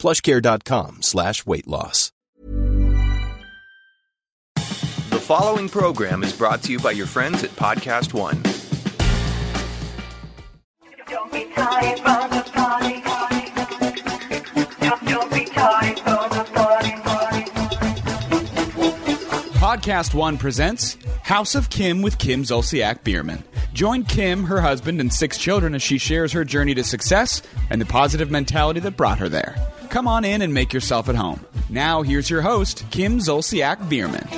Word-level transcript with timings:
plushcare.com 0.00 1.02
slash 1.02 1.46
weight 1.46 1.68
loss. 1.68 2.10
The 5.10 5.20
following 5.20 5.68
program 5.68 6.24
is 6.24 6.32
brought 6.32 6.62
to 6.62 6.72
you 6.72 6.78
by 6.80 6.92
your 6.92 7.06
friends 7.06 7.44
at 7.44 7.50
Podcast 7.50 8.14
One. 8.14 8.42
Don't 11.08 11.32
be 11.32 11.44
tired 11.54 11.98
from 12.00 12.30
the 12.30 12.42
party. 12.52 13.02
Don't, 14.80 15.04
don't 15.04 15.32
be 15.32 15.44
tired 15.44 15.98
from 16.00 16.30
the 16.30 16.44
party. 16.52 16.90
Podcast 19.58 20.14
One 20.14 20.38
presents 20.38 20.96
House 21.22 21.54
of 21.54 21.70
Kim 21.70 22.02
with 22.02 22.18
Kim 22.18 22.42
Zolciak 22.42 23.04
Biermann. 23.04 23.44
Join 23.72 24.02
Kim, 24.04 24.44
her 24.44 24.60
husband, 24.60 25.00
and 25.00 25.12
six 25.12 25.38
children 25.38 25.74
as 25.74 25.82
she 25.82 25.98
shares 25.98 26.32
her 26.32 26.44
journey 26.44 26.74
to 26.74 26.82
success 26.82 27.42
and 27.70 27.80
the 27.80 27.86
positive 27.86 28.30
mentality 28.30 28.80
that 28.80 28.96
brought 28.96 29.18
her 29.18 29.28
there. 29.28 29.54
Come 29.90 30.06
on 30.06 30.24
in 30.24 30.40
and 30.40 30.54
make 30.54 30.72
yourself 30.72 31.08
at 31.08 31.16
home. 31.16 31.44
Now, 31.68 32.02
here's 32.02 32.30
your 32.30 32.42
host, 32.42 32.84
Kim 32.92 33.18
Zolciak 33.18 33.88
Biermann. 33.88 34.28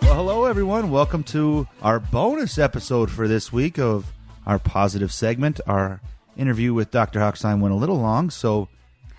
Well, 0.00 0.14
hello, 0.14 0.44
everyone. 0.46 0.90
Welcome 0.90 1.22
to 1.24 1.68
our 1.82 2.00
bonus 2.00 2.56
episode 2.56 3.10
for 3.10 3.28
this 3.28 3.52
week 3.52 3.78
of 3.78 4.10
our 4.46 4.58
positive 4.58 5.12
segment. 5.12 5.60
Our 5.66 6.00
interview 6.34 6.72
with 6.72 6.90
Dr. 6.90 7.20
Hochstein 7.20 7.60
went 7.60 7.74
a 7.74 7.76
little 7.76 7.98
long, 7.98 8.30
so 8.30 8.68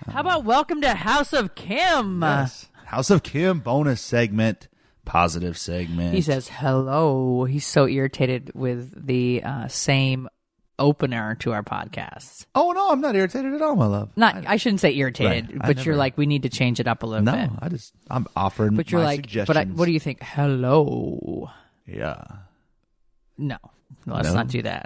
How 0.07 0.21
about 0.21 0.45
welcome 0.45 0.81
to 0.81 0.95
House 0.95 1.31
of 1.31 1.53
Kim? 1.53 2.23
Yes. 2.23 2.65
House 2.85 3.11
of 3.11 3.21
Kim 3.21 3.59
bonus 3.59 4.02
segment, 4.02 4.67
positive 5.05 5.59
segment. 5.59 6.15
He 6.15 6.21
says 6.21 6.47
hello. 6.47 7.43
He's 7.45 7.67
so 7.67 7.87
irritated 7.87 8.52
with 8.55 9.05
the 9.05 9.43
uh, 9.43 9.67
same 9.67 10.27
opener 10.79 11.35
to 11.41 11.53
our 11.53 11.63
podcast. 11.63 12.45
"Oh 12.55 12.71
no, 12.71 12.91
I'm 12.91 13.01
not 13.01 13.15
irritated 13.15 13.53
at 13.53 13.61
all, 13.61 13.75
my 13.75 13.85
love." 13.85 14.09
Not, 14.15 14.45
I, 14.47 14.57
shouldn't 14.57 14.81
say 14.81 14.93
irritated, 14.95 15.51
Right. 15.51 15.61
I 15.61 15.67
but 15.73 15.85
you're 15.85 15.95
like, 15.95 16.17
we 16.17 16.25
need 16.25 16.43
to 16.43 16.49
change 16.49 16.79
it 16.79 16.87
up 16.87 17.03
a 17.03 17.05
little 17.05 17.23
no, 17.23 17.31
bit. 17.31 17.51
No, 17.51 17.59
I 17.61 17.69
just 17.69 17.93
I'm 18.09 18.27
offering. 18.35 18.75
But 18.75 18.91
you're 18.91 19.01
like, 19.01 19.21
suggestions. 19.21 19.47
but 19.47 19.57
I, 19.57 19.65
what 19.65 19.85
do 19.85 19.91
you 19.91 19.99
think? 19.99 20.21
Hello. 20.21 21.49
Yeah. 21.87 22.23
No, 23.37 23.57
let's 24.05 24.29
No? 24.29 24.33
not 24.35 24.47
do 24.47 24.61
that. 24.63 24.85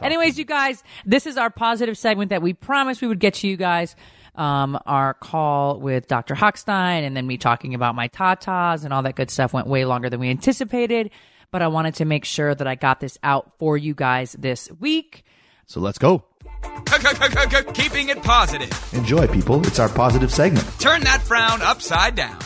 I 0.00 0.06
Anyways, 0.06 0.38
you 0.38 0.44
guys, 0.44 0.82
this 1.04 1.26
is 1.26 1.36
our 1.36 1.50
positive 1.50 1.98
segment 1.98 2.30
that 2.30 2.42
we 2.42 2.52
promised 2.52 3.02
we 3.02 3.08
would 3.08 3.20
get 3.20 3.34
to 3.34 3.48
you 3.48 3.56
guys. 3.56 3.94
Um, 4.34 4.78
our 4.86 5.12
call 5.12 5.78
with 5.78 6.08
Dr. 6.08 6.34
Hochstein 6.34 7.02
and 7.06 7.14
then 7.14 7.26
me 7.26 7.36
talking 7.36 7.74
about 7.74 7.94
my 7.94 8.08
tatas 8.08 8.82
and 8.82 8.90
all 8.94 9.02
that 9.02 9.14
good 9.14 9.30
stuff 9.30 9.52
went 9.52 9.66
way 9.66 9.84
longer 9.84 10.08
than 10.08 10.20
we 10.20 10.30
anticipated. 10.30 11.10
But 11.52 11.62
I 11.62 11.68
wanted 11.68 11.94
to 11.96 12.04
make 12.06 12.24
sure 12.24 12.54
that 12.54 12.66
I 12.66 12.74
got 12.74 12.98
this 12.98 13.18
out 13.22 13.52
for 13.58 13.76
you 13.76 13.94
guys 13.94 14.32
this 14.38 14.68
week. 14.80 15.22
So 15.66 15.80
let's 15.80 15.98
go. 15.98 16.24
Keeping 17.74 18.08
it 18.08 18.22
positive. 18.22 18.94
Enjoy, 18.94 19.26
people. 19.28 19.64
It's 19.66 19.78
our 19.78 19.88
positive 19.90 20.32
segment. 20.32 20.66
Turn 20.80 21.02
that 21.02 21.22
frown 21.22 21.60
upside 21.62 22.14
down. 22.14 22.38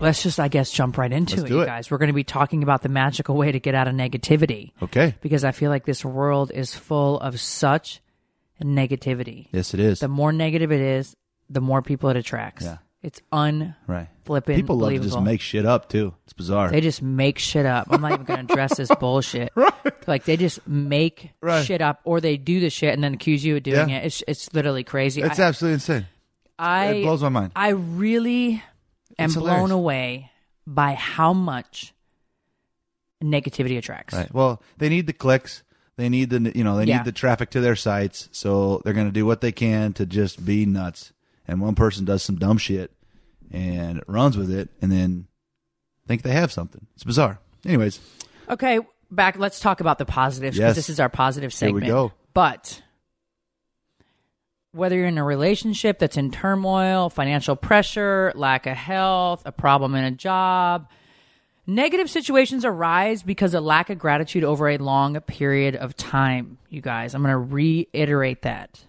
Let's 0.00 0.22
just, 0.22 0.40
I 0.40 0.48
guess, 0.48 0.70
jump 0.70 0.96
right 0.96 1.12
into 1.12 1.36
Let's 1.36 1.50
it, 1.50 1.52
you 1.54 1.60
it. 1.60 1.66
guys. 1.66 1.90
We're 1.90 1.98
going 1.98 2.08
to 2.08 2.14
be 2.14 2.24
talking 2.24 2.62
about 2.62 2.82
the 2.82 2.88
magical 2.88 3.36
way 3.36 3.52
to 3.52 3.60
get 3.60 3.74
out 3.74 3.86
of 3.88 3.94
negativity 3.94 4.72
Okay. 4.82 5.14
because 5.20 5.44
I 5.44 5.52
feel 5.52 5.70
like 5.70 5.84
this 5.84 6.04
world 6.04 6.50
is 6.54 6.74
full 6.74 7.18
of 7.20 7.38
such 7.40 8.00
negativity. 8.62 9.48
Yes, 9.52 9.74
it 9.74 9.80
is. 9.80 10.00
the 10.00 10.08
more 10.08 10.32
negative 10.32 10.72
it 10.72 10.80
is, 10.80 11.16
the 11.50 11.60
more 11.60 11.82
people 11.82 12.08
it 12.10 12.16
attracts. 12.16 12.64
Yeah. 12.64 12.78
It's 13.00 13.20
un 13.30 13.76
right. 13.86 14.08
flippin' 14.22 14.56
People 14.56 14.76
love 14.78 14.90
to 14.92 14.98
just 14.98 15.20
make 15.20 15.40
shit 15.40 15.64
up 15.64 15.88
too. 15.88 16.14
It's 16.24 16.32
bizarre. 16.32 16.68
they 16.70 16.80
just 16.80 17.00
make 17.00 17.38
shit 17.38 17.64
up. 17.64 17.86
I'm 17.90 18.00
not 18.00 18.12
even 18.12 18.24
going 18.24 18.46
to 18.46 18.52
address 18.52 18.76
this 18.76 18.90
bullshit. 19.00 19.52
Right. 19.54 19.72
Like 20.08 20.24
they 20.24 20.36
just 20.36 20.66
make 20.66 21.30
Right. 21.40 21.64
shit 21.64 21.80
up, 21.80 22.00
or 22.04 22.20
they 22.20 22.36
do 22.36 22.58
the 22.58 22.70
shit 22.70 22.92
and 22.94 23.04
then 23.04 23.14
accuse 23.14 23.44
you 23.44 23.56
of 23.56 23.62
doing 23.62 23.88
Yeah. 23.90 23.98
it. 23.98 24.06
It's 24.06 24.22
it's 24.26 24.52
literally 24.52 24.82
crazy. 24.82 25.22
it's 25.22 25.38
I, 25.38 25.44
absolutely 25.44 25.74
insane. 25.74 26.06
I 26.58 26.86
it 26.86 27.02
blows 27.04 27.22
my 27.22 27.28
mind. 27.28 27.52
I 27.54 27.68
really 27.70 28.62
am 29.16 29.26
It's 29.26 29.34
blown 29.36 29.46
hilarious. 29.48 29.70
away 29.70 30.30
by 30.66 30.94
how 30.94 31.32
much 31.32 31.94
negativity 33.22 33.78
attracts. 33.78 34.14
Right. 34.14 34.32
Well, 34.34 34.62
they 34.78 34.88
need 34.88 35.06
the 35.06 35.12
clicks. 35.12 35.62
They 35.96 36.08
need 36.08 36.30
the 36.30 36.52
you 36.54 36.64
know 36.64 36.76
they 36.76 36.84
Yeah. 36.84 36.98
need 36.98 37.04
the 37.06 37.12
traffic 37.12 37.50
to 37.50 37.60
their 37.60 37.76
sites, 37.76 38.28
so 38.32 38.80
they're 38.84 38.92
going 38.92 39.06
to 39.08 39.12
do 39.12 39.26
what 39.26 39.40
they 39.40 39.52
can 39.52 39.92
to 39.94 40.06
just 40.06 40.44
be 40.44 40.66
nuts. 40.66 41.12
And 41.48 41.60
one 41.60 41.74
person 41.74 42.04
does 42.04 42.22
some 42.22 42.36
dumb 42.36 42.58
shit 42.58 42.92
and 43.50 44.02
runs 44.06 44.36
with 44.36 44.50
it, 44.50 44.68
and 44.82 44.92
then 44.92 45.26
think 46.06 46.22
they 46.22 46.32
have 46.32 46.52
something. 46.52 46.86
It's 46.94 47.04
bizarre. 47.04 47.38
Anyways, 47.64 47.98
Okay, 48.50 48.78
back. 49.10 49.38
Let's 49.38 49.58
talk 49.60 49.80
about 49.80 49.98
the 49.98 50.04
positives 50.06 50.56
because 50.56 50.70
Yes. 50.70 50.76
this 50.76 50.88
is 50.90 51.00
our 51.00 51.08
positive 51.08 51.52
Here 51.52 51.68
we 51.72 51.80
segment. 51.80 51.86
go. 51.86 52.12
But 52.34 52.82
whether 54.72 54.96
you're 54.96 55.06
in 55.06 55.18
a 55.18 55.24
relationship 55.24 55.98
that's 55.98 56.16
in 56.16 56.30
turmoil, 56.30 57.08
financial 57.10 57.56
pressure, 57.56 58.32
lack 58.34 58.66
of 58.66 58.76
health, 58.76 59.42
a 59.44 59.52
problem 59.52 59.94
in 59.94 60.04
a 60.04 60.10
job, 60.10 60.88
negative 61.66 62.08
situations 62.10 62.64
arise 62.64 63.22
because 63.22 63.54
of 63.54 63.64
lack 63.64 63.90
of 63.90 63.98
gratitude 63.98 64.44
over 64.44 64.68
a 64.68 64.78
long 64.78 65.18
period 65.22 65.74
of 65.76 65.96
time. 65.96 66.58
You 66.68 66.80
guys, 66.80 67.14
I'm 67.14 67.22
going 67.22 67.32
to 67.32 67.38
reiterate 67.38 68.42
that. 68.42 68.84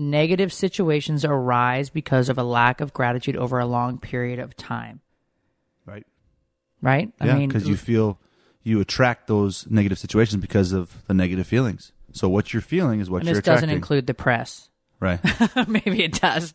Negative 0.00 0.50
situations 0.50 1.26
arise 1.26 1.90
because 1.90 2.30
of 2.30 2.38
a 2.38 2.42
lack 2.42 2.80
of 2.80 2.94
gratitude 2.94 3.36
over 3.36 3.58
a 3.58 3.66
long 3.66 3.98
period 3.98 4.38
of 4.38 4.56
time. 4.56 5.00
right? 5.84 6.06
Right? 6.80 7.12
Yeah, 7.20 7.34
I 7.34 7.38
mean, 7.38 7.48
because 7.48 7.68
you 7.68 7.76
feel 7.76 8.18
you 8.62 8.80
attract 8.80 9.26
those 9.26 9.66
negative 9.68 9.98
situations 9.98 10.40
because 10.40 10.72
of 10.72 11.06
the 11.06 11.12
negative 11.12 11.46
feelings. 11.46 11.92
So 12.12 12.30
what 12.30 12.54
you're 12.54 12.62
feeling 12.62 13.00
is 13.00 13.10
what 13.10 13.18
and 13.18 13.28
you're 13.28 13.38
attracting. 13.38 13.52
this 13.52 13.60
doesn't 13.60 13.76
include 13.76 14.06
the 14.06 14.14
press. 14.14 14.70
right. 15.00 15.20
Maybe 15.68 16.02
it 16.02 16.18
does. 16.18 16.54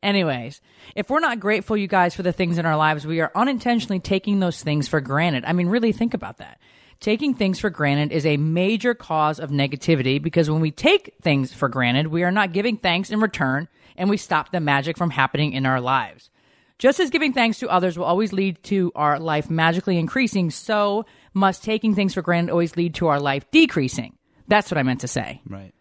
Anyways, 0.00 0.60
if 0.94 1.10
we're 1.10 1.18
not 1.18 1.40
grateful, 1.40 1.76
you 1.76 1.88
guys, 1.88 2.14
for 2.14 2.22
the 2.22 2.32
things 2.32 2.58
in 2.58 2.66
our 2.66 2.76
lives, 2.76 3.04
we 3.04 3.20
are 3.20 3.32
unintentionally 3.34 3.98
taking 3.98 4.38
those 4.38 4.62
things 4.62 4.86
for 4.86 5.00
granted. 5.00 5.44
I 5.44 5.52
mean, 5.52 5.66
really 5.66 5.90
think 5.90 6.14
about 6.14 6.38
that. 6.38 6.60
Taking 7.00 7.34
things 7.34 7.60
for 7.60 7.70
granted 7.70 8.12
is 8.12 8.26
a 8.26 8.36
major 8.36 8.92
cause 8.92 9.38
of 9.38 9.50
negativity 9.50 10.20
because 10.20 10.50
when 10.50 10.60
we 10.60 10.72
take 10.72 11.14
things 11.22 11.52
for 11.52 11.68
granted, 11.68 12.08
we 12.08 12.24
are 12.24 12.32
not 12.32 12.52
giving 12.52 12.76
thanks 12.76 13.10
in 13.10 13.20
return 13.20 13.68
and 13.96 14.10
we 14.10 14.16
stop 14.16 14.50
the 14.50 14.60
magic 14.60 14.96
from 14.96 15.10
happening 15.10 15.52
in 15.52 15.64
our 15.64 15.80
lives. 15.80 16.30
Just 16.78 17.00
as 17.00 17.10
giving 17.10 17.32
thanks 17.32 17.58
to 17.60 17.68
others 17.68 17.96
will 17.96 18.04
always 18.04 18.32
lead 18.32 18.62
to 18.64 18.92
our 18.94 19.18
life 19.18 19.50
magically 19.50 19.98
increasing, 19.98 20.50
so 20.50 21.06
must 21.34 21.64
taking 21.64 21.94
things 21.94 22.14
for 22.14 22.22
granted 22.22 22.52
always 22.52 22.76
lead 22.76 22.94
to 22.96 23.08
our 23.08 23.20
life 23.20 23.48
decreasing. 23.50 24.16
That's 24.46 24.70
what 24.70 24.78
I 24.78 24.82
meant 24.82 25.00
to 25.00 25.08
say. 25.08 25.40
right. 25.46 25.74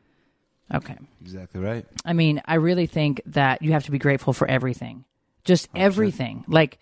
Okay. 0.74 0.98
Exactly 1.22 1.62
right. 1.62 1.86
I 2.04 2.12
mean, 2.12 2.42
I 2.46 2.56
really 2.56 2.88
think 2.88 3.22
that 3.28 3.62
you 3.62 3.72
have 3.72 3.86
to 3.86 3.92
be 3.92 4.00
grateful 4.00 4.34
for 4.34 4.46
everything. 4.48 5.06
Just 5.46 5.70
oh, 5.74 5.80
everything. 5.80 6.44
Like 6.48 6.78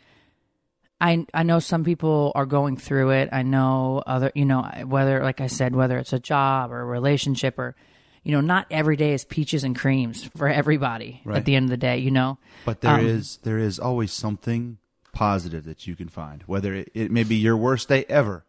I 1.01 1.25
I 1.33 1.43
know 1.43 1.59
some 1.59 1.83
people 1.83 2.31
are 2.35 2.45
going 2.45 2.77
through 2.77 3.11
it. 3.11 3.29
I 3.31 3.41
know 3.43 4.01
other, 4.05 4.31
you 4.33 4.45
know, 4.45 4.61
whether 4.85 5.21
like 5.21 5.41
I 5.41 5.47
said 5.47 5.75
whether 5.75 5.97
it's 5.97 6.13
a 6.13 6.19
job 6.19 6.71
or 6.71 6.81
a 6.81 6.85
relationship 6.85 7.59
or 7.59 7.75
you 8.23 8.31
know, 8.31 8.41
not 8.41 8.65
every 8.71 8.95
day 8.95 9.13
is 9.13 9.23
peaches 9.23 9.63
and 9.63 9.75
creams 9.77 10.23
for 10.35 10.47
everybody 10.47 11.21
Right. 11.25 11.37
at 11.37 11.45
the 11.45 11.55
end 11.55 11.65
of 11.65 11.69
the 11.69 11.77
day, 11.77 11.99
you 11.99 12.09
know. 12.09 12.39
But 12.65 12.81
there 12.81 12.95
Um, 12.95 13.05
is 13.05 13.37
there 13.43 13.59
is 13.59 13.77
always 13.77 14.11
something 14.11 14.77
positive 15.11 15.63
that 15.65 15.85
you 15.85 15.95
can 15.95 16.09
find, 16.09 16.43
whether 16.47 16.73
it, 16.73 16.91
it 16.93 17.11
may 17.11 17.23
be 17.23 17.35
your 17.35 17.55
worst 17.55 17.87
day 17.89 18.05
ever. 18.09 18.43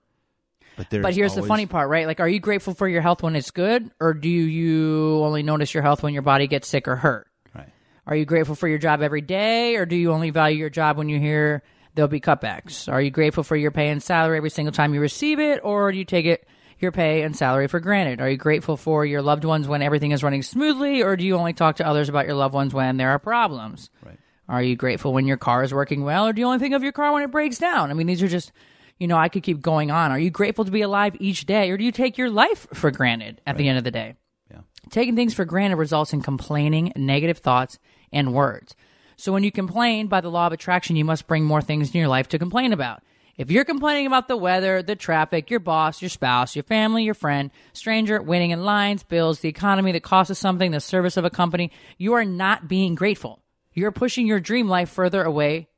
But 0.76 0.91
there's 0.91 1.03
But 1.03 1.15
here's 1.15 1.35
the 1.35 1.43
funny 1.43 1.67
part, 1.67 1.88
right? 1.91 2.06
Like 2.06 2.20
are 2.20 2.29
you 2.29 2.41
grateful 2.41 2.75
for 2.75 2.88
your 2.88 3.03
health 3.03 3.23
when 3.23 3.35
it's 3.37 3.50
good 3.50 3.91
or 4.00 4.15
do 4.15 4.29
you 4.29 5.20
only 5.25 5.43
notice 5.43 5.75
your 5.75 5.82
health 5.82 6.03
when 6.03 6.12
your 6.15 6.23
body 6.23 6.47
gets 6.47 6.69
sick 6.69 6.87
or 6.87 6.97
hurt? 6.97 7.26
Right. 7.55 7.70
Are 8.06 8.15
you 8.15 8.25
grateful 8.25 8.55
for 8.55 8.69
your 8.69 8.79
job 8.79 9.03
every 9.03 9.20
day, 9.20 9.76
or 9.76 9.85
do 9.85 9.97
you 9.97 10.12
only 10.12 10.31
value 10.31 10.59
your 10.59 10.70
job 10.70 10.97
when 10.97 11.09
you 11.09 11.19
hear 11.19 11.62
there'll 11.96 12.08
be 12.08 12.20
cutbacks? 12.20 12.90
Are 12.90 13.00
you 13.00 13.10
grateful 13.10 13.43
for 13.43 13.56
your 13.56 13.72
pay 13.72 13.88
and 13.88 14.02
salary 14.02 14.37
every 14.37 14.50
single 14.50 14.72
time 14.72 14.94
you 14.94 15.00
receive 15.00 15.40
it, 15.40 15.60
or 15.64 15.90
do 15.90 15.98
you 15.98 16.04
take 16.04 16.26
it 16.26 16.46
your 16.78 16.93
pay 16.93 17.22
and 17.22 17.34
salary 17.34 17.66
for 17.66 17.81
granted? 17.81 18.20
Are 18.20 18.28
you 18.28 18.37
grateful 18.37 18.76
for 18.76 19.04
your 19.04 19.22
loved 19.22 19.44
ones 19.44 19.66
when 19.66 19.82
everything 19.82 20.12
is 20.12 20.22
running 20.22 20.43
smoothly, 20.43 21.02
or 21.02 21.16
do 21.16 21.25
you 21.25 21.37
only 21.37 21.54
talk 21.54 21.76
to 21.76 21.87
others 21.87 22.08
about 22.08 22.26
your 22.26 22.37
loved 22.37 22.54
ones 22.54 22.72
when 22.72 22.98
there 22.98 23.10
are 23.10 23.19
problems? 23.19 23.90
Right. 24.04 24.19
Are 24.48 24.62
you 24.62 24.76
grateful 24.76 25.12
when 25.12 25.26
your 25.26 25.38
car 25.38 25.64
is 25.64 25.75
working 25.75 26.04
well, 26.04 26.28
or 26.28 26.32
do 26.32 26.40
you 26.40 26.46
only 26.46 26.60
think 26.60 26.75
of 26.75 26.82
your 26.82 26.93
car 26.93 27.12
when 27.12 27.22
it 27.22 27.32
breaks 27.32 27.58
down? 27.58 27.90
I 27.90 27.94
mean, 27.94 28.06
these 28.06 28.22
are 28.22 28.28
just, 28.28 28.52
you 28.98 29.08
know, 29.08 29.16
I 29.16 29.28
could 29.28 29.43
keep 29.43 29.60
going 29.60 29.90
on. 29.90 30.12
Are 30.12 30.19
you 30.19 30.31
grateful 30.31 30.64
to 30.64 30.70
be 30.70 30.82
alive 30.82 31.16
each 31.19 31.46
day, 31.46 31.70
or 31.70 31.76
do 31.76 31.84
you 31.84 31.93
take 31.93 32.16
your 32.16 32.31
life 32.31 32.66
for 32.72 32.90
granted 32.90 33.40
at 33.46 33.56
the 33.56 33.69
end 33.69 33.78
of 33.78 33.84
the 33.84 33.90
day? 33.90 34.14
Yeah. 34.50 34.60
Taking 34.90 35.16
things 35.16 35.34
for 35.34 35.44
granted 35.44 35.76
results 35.76 36.12
in 36.12 36.20
complaining, 36.20 36.93
negative 36.94 37.38
thoughts, 37.38 37.78
and 38.12 38.34
words. 38.34 38.76
So 39.17 39.33
when 39.33 39.43
you 39.43 39.51
complain 39.51 40.07
by 40.09 40.21
the 40.21 40.31
law 40.31 40.47
of 40.47 40.53
attraction, 40.53 40.97
you 40.97 41.05
must 41.05 41.27
bring 41.27 41.45
more 41.45 41.63
things 41.63 41.93
in 41.93 41.99
your 41.99 42.09
life 42.09 42.29
to 42.29 42.39
complain 42.39 42.73
about. 42.73 43.03
If 43.37 43.51
you're 43.51 43.65
complaining 43.65 44.07
about 44.07 44.29
the 44.29 44.37
weather, 44.37 44.83
the 44.83 44.97
traffic, 44.97 45.51
your 45.51 45.61
boss, 45.61 46.01
your 46.01 46.09
spouse, 46.09 46.57
your 46.57 46.63
family, 46.63 47.05
your 47.05 47.15
friend, 47.15 47.51
stranger, 47.75 48.23
waiting 48.23 48.51
in 48.51 48.65
lines, 48.65 49.03
bills, 49.03 49.41
the 49.41 49.49
economy, 49.49 49.93
the 49.93 50.01
cost 50.01 50.31
of 50.31 50.39
something, 50.39 50.71
the 50.71 50.81
service 50.81 51.19
of 51.19 51.25
a 51.27 51.31
company, 51.31 51.71
you 51.99 52.15
are 52.15 52.25
not 52.25 52.67
being 52.67 52.95
grateful. 52.95 53.43
You're 53.75 53.93
pushing 53.93 54.27
your 54.27 54.41
dream 54.41 54.69
life 54.69 54.89
further 54.89 55.23
away 55.23 55.69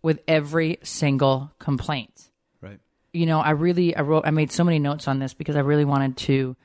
with 0.00 0.20
every 0.28 0.78
single 0.84 1.50
complaint. 1.58 2.30
Right. 2.60 2.78
You 3.12 3.26
know, 3.26 3.40
I 3.40 3.50
really 3.50 3.96
I 3.96 4.02
wrote 4.02 4.24
I 4.24 4.30
made 4.30 4.52
so 4.52 4.62
many 4.62 4.78
notes 4.78 5.08
on 5.08 5.18
this 5.18 5.34
because 5.34 5.56
I 5.56 5.60
really 5.60 5.84
wanted 5.84 6.16
to 6.18 6.56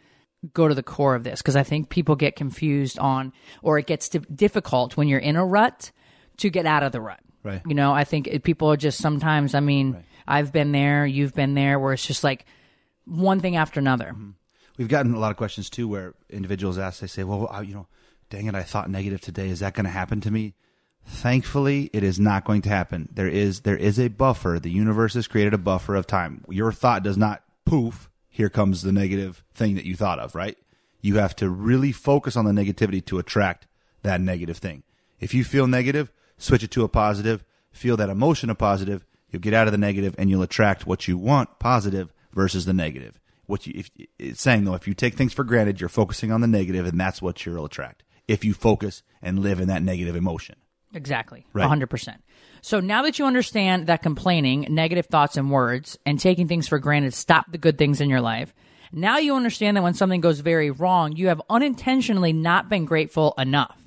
go 0.53 0.67
to 0.67 0.75
the 0.75 0.83
core 0.83 1.15
of 1.15 1.23
this 1.23 1.41
because 1.41 1.55
I 1.55 1.63
think 1.63 1.89
people 1.89 2.15
get 2.15 2.35
confused 2.35 2.99
on 2.99 3.33
or 3.63 3.79
it 3.79 3.87
gets 3.87 4.09
di- 4.09 4.19
difficult 4.19 4.97
when 4.97 5.07
you're 5.07 5.19
in 5.19 5.35
a 5.35 5.45
rut 5.45 5.91
to 6.37 6.49
get 6.49 6.65
out 6.65 6.83
of 6.83 6.91
the 6.91 7.01
rut. 7.01 7.19
Right. 7.43 7.61
You 7.65 7.75
know, 7.75 7.93
I 7.93 8.03
think 8.05 8.27
it, 8.27 8.43
people 8.43 8.71
are 8.71 8.77
just 8.77 8.99
sometimes, 8.99 9.53
I 9.53 9.59
mean, 9.59 10.03
I've 10.27 10.53
been 10.53 10.71
there, 10.71 11.05
you've 11.05 11.33
been 11.33 11.55
there 11.55 11.77
where 11.77 11.93
it's 11.93 12.05
just 12.05 12.23
like 12.23 12.45
one 13.05 13.39
thing 13.39 13.55
after 13.55 13.79
another. 13.79 14.11
Mm-hmm. 14.13 14.31
We've 14.77 14.87
gotten 14.87 15.13
a 15.13 15.19
lot 15.19 15.31
of 15.31 15.37
questions 15.37 15.69
too, 15.69 15.87
where 15.87 16.13
individuals 16.29 16.77
ask, 16.77 16.99
they 16.99 17.07
say, 17.07 17.23
"Well, 17.23 17.47
I, 17.51 17.61
you 17.61 17.75
know, 17.75 17.87
dang 18.29 18.47
it, 18.47 18.55
I 18.55 18.63
thought 18.63 18.89
negative 18.89 19.21
today. 19.21 19.49
Is 19.49 19.59
that 19.59 19.73
going 19.73 19.85
to 19.85 19.91
happen 19.91 20.19
to 20.21 20.31
me?" 20.31 20.55
Thankfully, 21.05 21.89
it 21.93 22.01
is 22.01 22.19
not 22.19 22.45
going 22.45 22.61
to 22.63 22.69
happen. 22.69 23.09
There 23.11 23.27
is 23.27 23.61
there 23.61 23.77
is 23.77 23.99
a 23.99 24.07
buffer. 24.07 24.59
The 24.59 24.71
universe 24.71 25.13
has 25.13 25.27
created 25.27 25.53
a 25.53 25.59
buffer 25.59 25.95
of 25.95 26.07
time. 26.07 26.43
Your 26.49 26.71
thought 26.71 27.03
does 27.03 27.17
not 27.17 27.43
poof. 27.65 28.09
Here 28.29 28.49
comes 28.49 28.81
the 28.81 28.91
negative 28.91 29.43
thing 29.53 29.75
that 29.75 29.85
you 29.85 29.95
thought 29.95 30.17
of. 30.17 30.33
Right? 30.33 30.57
You 31.01 31.17
have 31.17 31.35
to 31.35 31.49
really 31.49 31.91
focus 31.91 32.35
on 32.35 32.45
the 32.45 32.51
negativity 32.51 33.05
to 33.05 33.19
attract 33.19 33.67
that 34.01 34.21
negative 34.21 34.57
thing. 34.57 34.83
If 35.19 35.33
you 35.33 35.43
feel 35.43 35.67
negative, 35.67 36.11
switch 36.37 36.63
it 36.63 36.71
to 36.71 36.83
a 36.83 36.89
positive. 36.89 37.43
Feel 37.71 37.97
that 37.97 38.09
emotion 38.09 38.49
a 38.49 38.55
positive. 38.55 39.05
You'll 39.29 39.41
get 39.41 39.53
out 39.53 39.67
of 39.67 39.71
the 39.71 39.77
negative, 39.77 40.15
and 40.17 40.29
you'll 40.29 40.43
attract 40.43 40.85
what 40.85 41.07
you 41.07 41.17
want, 41.17 41.59
positive 41.59 42.13
versus 42.33 42.65
the 42.65 42.73
negative. 42.73 43.19
What 43.45 43.65
you 43.67 43.73
if 43.75 43.89
it's 44.19 44.41
saying 44.41 44.63
though, 44.63 44.75
if 44.75 44.87
you 44.87 44.93
take 44.93 45.15
things 45.15 45.33
for 45.33 45.43
granted, 45.43 45.81
you're 45.81 45.89
focusing 45.89 46.31
on 46.31 46.41
the 46.41 46.47
negative, 46.47 46.85
and 46.85 46.99
that's 46.99 47.21
what 47.21 47.45
you'll 47.45 47.65
attract. 47.65 48.03
If 48.27 48.45
you 48.45 48.53
focus 48.53 49.03
and 49.21 49.39
live 49.39 49.59
in 49.59 49.67
that 49.67 49.83
negative 49.83 50.15
emotion. 50.15 50.55
Exactly. 50.93 51.45
Right. 51.53 51.67
100%. 51.67 52.17
So 52.61 52.79
now 52.79 53.01
that 53.01 53.19
you 53.19 53.25
understand 53.25 53.87
that 53.87 54.03
complaining, 54.03 54.67
negative 54.69 55.07
thoughts 55.07 55.35
and 55.35 55.51
words, 55.51 55.97
and 56.05 56.19
taking 56.19 56.47
things 56.47 56.67
for 56.67 56.79
granted 56.79 57.13
stop 57.13 57.51
the 57.51 57.57
good 57.57 57.77
things 57.77 57.99
in 57.99 58.09
your 58.09 58.21
life, 58.21 58.53
now 58.91 59.17
you 59.17 59.35
understand 59.35 59.75
that 59.75 59.83
when 59.83 59.95
something 59.95 60.21
goes 60.21 60.39
very 60.39 60.69
wrong, 60.69 61.15
you 61.15 61.27
have 61.27 61.41
unintentionally 61.49 62.31
not 62.31 62.69
been 62.69 62.85
grateful 62.85 63.33
enough. 63.37 63.82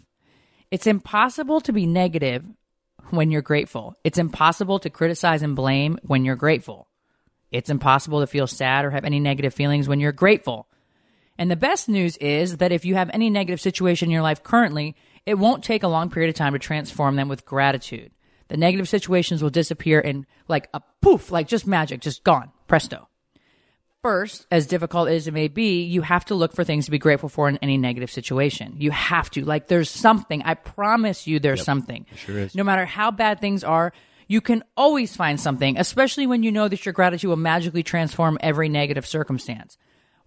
It's 0.71 0.87
impossible 0.87 1.61
to 1.63 1.73
be 1.73 1.87
negative 1.87 2.45
when 3.11 3.31
you're 3.31 3.43
grateful. 3.43 3.95
It's 4.03 4.19
impossible 4.19 4.79
to 4.81 4.91
criticize 4.91 5.43
and 5.43 5.55
blame 5.55 5.99
when 6.03 6.25
you're 6.25 6.37
grateful. 6.37 6.89
It's 7.53 7.71
impossible 7.71 8.21
to 8.21 8.27
feel 8.27 8.47
sad 8.47 8.85
or 8.85 8.91
have 8.91 9.05
any 9.05 9.21
negative 9.21 9.55
feelings 9.55 9.89
when 9.89 10.01
you're 10.01 10.13
grateful. 10.13 10.69
And 11.39 11.51
the 11.51 11.57
best 11.57 11.89
news 11.89 12.17
is 12.17 12.57
that 12.57 12.73
if 12.73 12.85
you 12.85 12.97
have 12.97 13.11
any 13.13 13.31
negative 13.31 13.61
situation 13.61 14.09
in 14.09 14.13
your 14.13 14.23
life 14.23 14.43
currently, 14.43 14.97
it 15.25 15.35
won't 15.39 15.63
take 15.63 15.83
a 15.83 15.89
long 15.89 16.11
period 16.11 16.31
of 16.31 16.35
time 16.35 16.55
to 16.55 16.59
transform 16.59 17.17
them 17.17 17.29
with 17.29 17.45
gratitude. 17.45 18.11
The 18.49 18.57
negative 18.57 18.89
situations 18.89 19.43
will 19.43 19.51
disappear 19.51 20.01
in 20.01 20.27
like 20.49 20.69
a 20.73 20.81
poof, 21.01 21.31
like 21.31 21.49
just 21.49 21.67
magic, 21.67 22.01
just 22.01 22.25
gone, 22.25 22.53
presto. 22.67 23.09
First, 24.07 24.47
as 24.53 24.69
difficult 24.69 25.09
as 25.09 25.27
it 25.27 25.35
may 25.35 25.49
be, 25.49 25.83
you 25.83 26.01
have 26.03 26.25
to 26.27 26.37
look 26.37 26.53
for 26.53 26.63
things 26.63 26.85
to 26.85 26.93
be 26.93 26.99
grateful 26.99 27.29
for 27.29 27.49
in 27.49 27.57
any 27.59 27.77
negative 27.77 28.09
situation. 28.09 28.77
You 28.79 28.93
have 28.93 29.29
to. 29.31 29.45
Like 29.45 29.67
there's 29.67 29.91
something. 29.91 30.43
I 30.45 30.55
promise 30.55 31.27
you 31.27 31.41
there's 31.41 31.65
something. 31.65 32.07
sure 32.15 32.39
is. 32.39 32.55
No 32.55 32.63
matter 32.63 32.87
how 32.87 33.11
bad 33.11 33.41
things 33.41 33.65
are, 33.65 33.93
you 34.29 34.41
can 34.41 34.63
always 34.77 35.17
find 35.17 35.41
something, 35.41 35.77
especially 35.77 36.29
when 36.29 36.45
you 36.45 36.53
know 36.53 36.69
that 36.69 36.87
your 36.87 36.93
gratitude 36.93 37.29
will 37.29 37.37
magically 37.37 37.83
transform 37.83 38.39
every 38.41 38.69
negative 38.69 39.05
circumstance. 39.05 39.77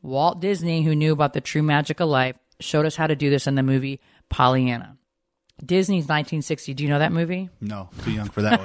Walt 0.01 0.41
Disney, 0.41 0.83
who 0.83 0.93
knew 0.93 1.13
about 1.13 1.31
the 1.31 1.39
true 1.39 1.63
magic 1.63 2.01
of 2.01 2.09
life, 2.09 2.35
showed 2.59 2.85
us 2.85 2.97
how 2.97 3.07
to 3.07 3.15
do 3.15 3.29
this 3.29 3.47
in 3.47 3.55
the 3.55 3.63
movie 3.63 4.01
Pollyanna. 4.27 4.98
Disney's 5.63 6.03
1960. 6.03 6.73
Do 6.73 6.83
you 6.83 6.89
know 6.89 6.99
that 6.99 7.11
movie? 7.11 7.49
No, 7.61 7.89
too 8.03 8.11
young 8.11 8.29
for 8.29 8.41
that 8.41 8.59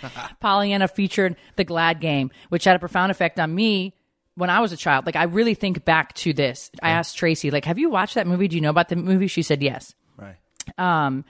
one. 0.00 0.32
Pollyanna 0.40 0.88
featured 0.88 1.36
the 1.56 1.64
Glad 1.64 2.00
game, 2.00 2.30
which 2.48 2.64
had 2.64 2.76
a 2.76 2.78
profound 2.78 3.10
effect 3.10 3.38
on 3.38 3.54
me 3.54 3.94
when 4.34 4.50
I 4.50 4.60
was 4.60 4.72
a 4.72 4.76
child. 4.76 5.06
Like, 5.06 5.16
I 5.16 5.24
really 5.24 5.54
think 5.54 5.84
back 5.84 6.14
to 6.14 6.32
this. 6.32 6.70
I 6.82 6.90
asked 6.90 7.16
Tracy, 7.16 7.50
like, 7.50 7.64
have 7.64 7.78
you 7.78 7.90
watched 7.90 8.14
that 8.14 8.26
movie? 8.26 8.48
Do 8.48 8.56
you 8.56 8.62
know 8.62 8.70
about 8.70 8.88
the 8.88 8.96
movie? 8.96 9.26
She 9.26 9.42
said 9.42 9.62
yes. 9.62 9.94
right. 10.16 10.36
Um, 10.78 11.24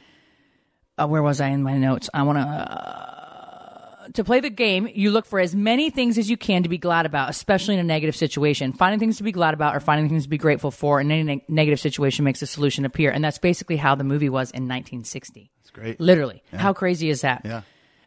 uh, 0.98 1.06
where 1.06 1.22
was 1.22 1.40
I 1.40 1.48
in 1.48 1.62
my 1.62 1.76
notes? 1.76 2.08
I 2.14 2.22
want 2.22 2.38
to. 2.38 2.42
Uh, 2.42 3.25
to 4.14 4.24
play 4.24 4.40
the 4.40 4.50
game, 4.50 4.88
you 4.92 5.10
look 5.10 5.26
for 5.26 5.38
as 5.38 5.54
many 5.54 5.90
things 5.90 6.18
as 6.18 6.28
you 6.30 6.36
can 6.36 6.62
to 6.62 6.68
be 6.68 6.78
glad 6.78 7.06
about, 7.06 7.30
especially 7.30 7.74
in 7.74 7.80
a 7.80 7.84
negative 7.84 8.16
situation. 8.16 8.72
Finding 8.72 9.00
things 9.00 9.16
to 9.18 9.22
be 9.22 9.32
glad 9.32 9.54
about 9.54 9.76
or 9.76 9.80
finding 9.80 10.08
things 10.08 10.24
to 10.24 10.28
be 10.28 10.38
grateful 10.38 10.70
for 10.70 11.00
in 11.00 11.10
any 11.10 11.22
neg- 11.22 11.48
negative 11.48 11.80
situation 11.80 12.24
makes 12.24 12.42
a 12.42 12.46
solution 12.46 12.84
appear. 12.84 13.10
And 13.10 13.24
that's 13.24 13.38
basically 13.38 13.76
how 13.76 13.94
the 13.94 14.04
movie 14.04 14.28
was 14.28 14.50
in 14.50 14.64
1960. 14.64 15.50
That's 15.58 15.70
great. 15.70 16.00
Literally. 16.00 16.42
How 16.54 16.72
crazy 16.72 17.10
is 17.10 17.22
that? 17.22 17.42
Yeah. 17.44 17.62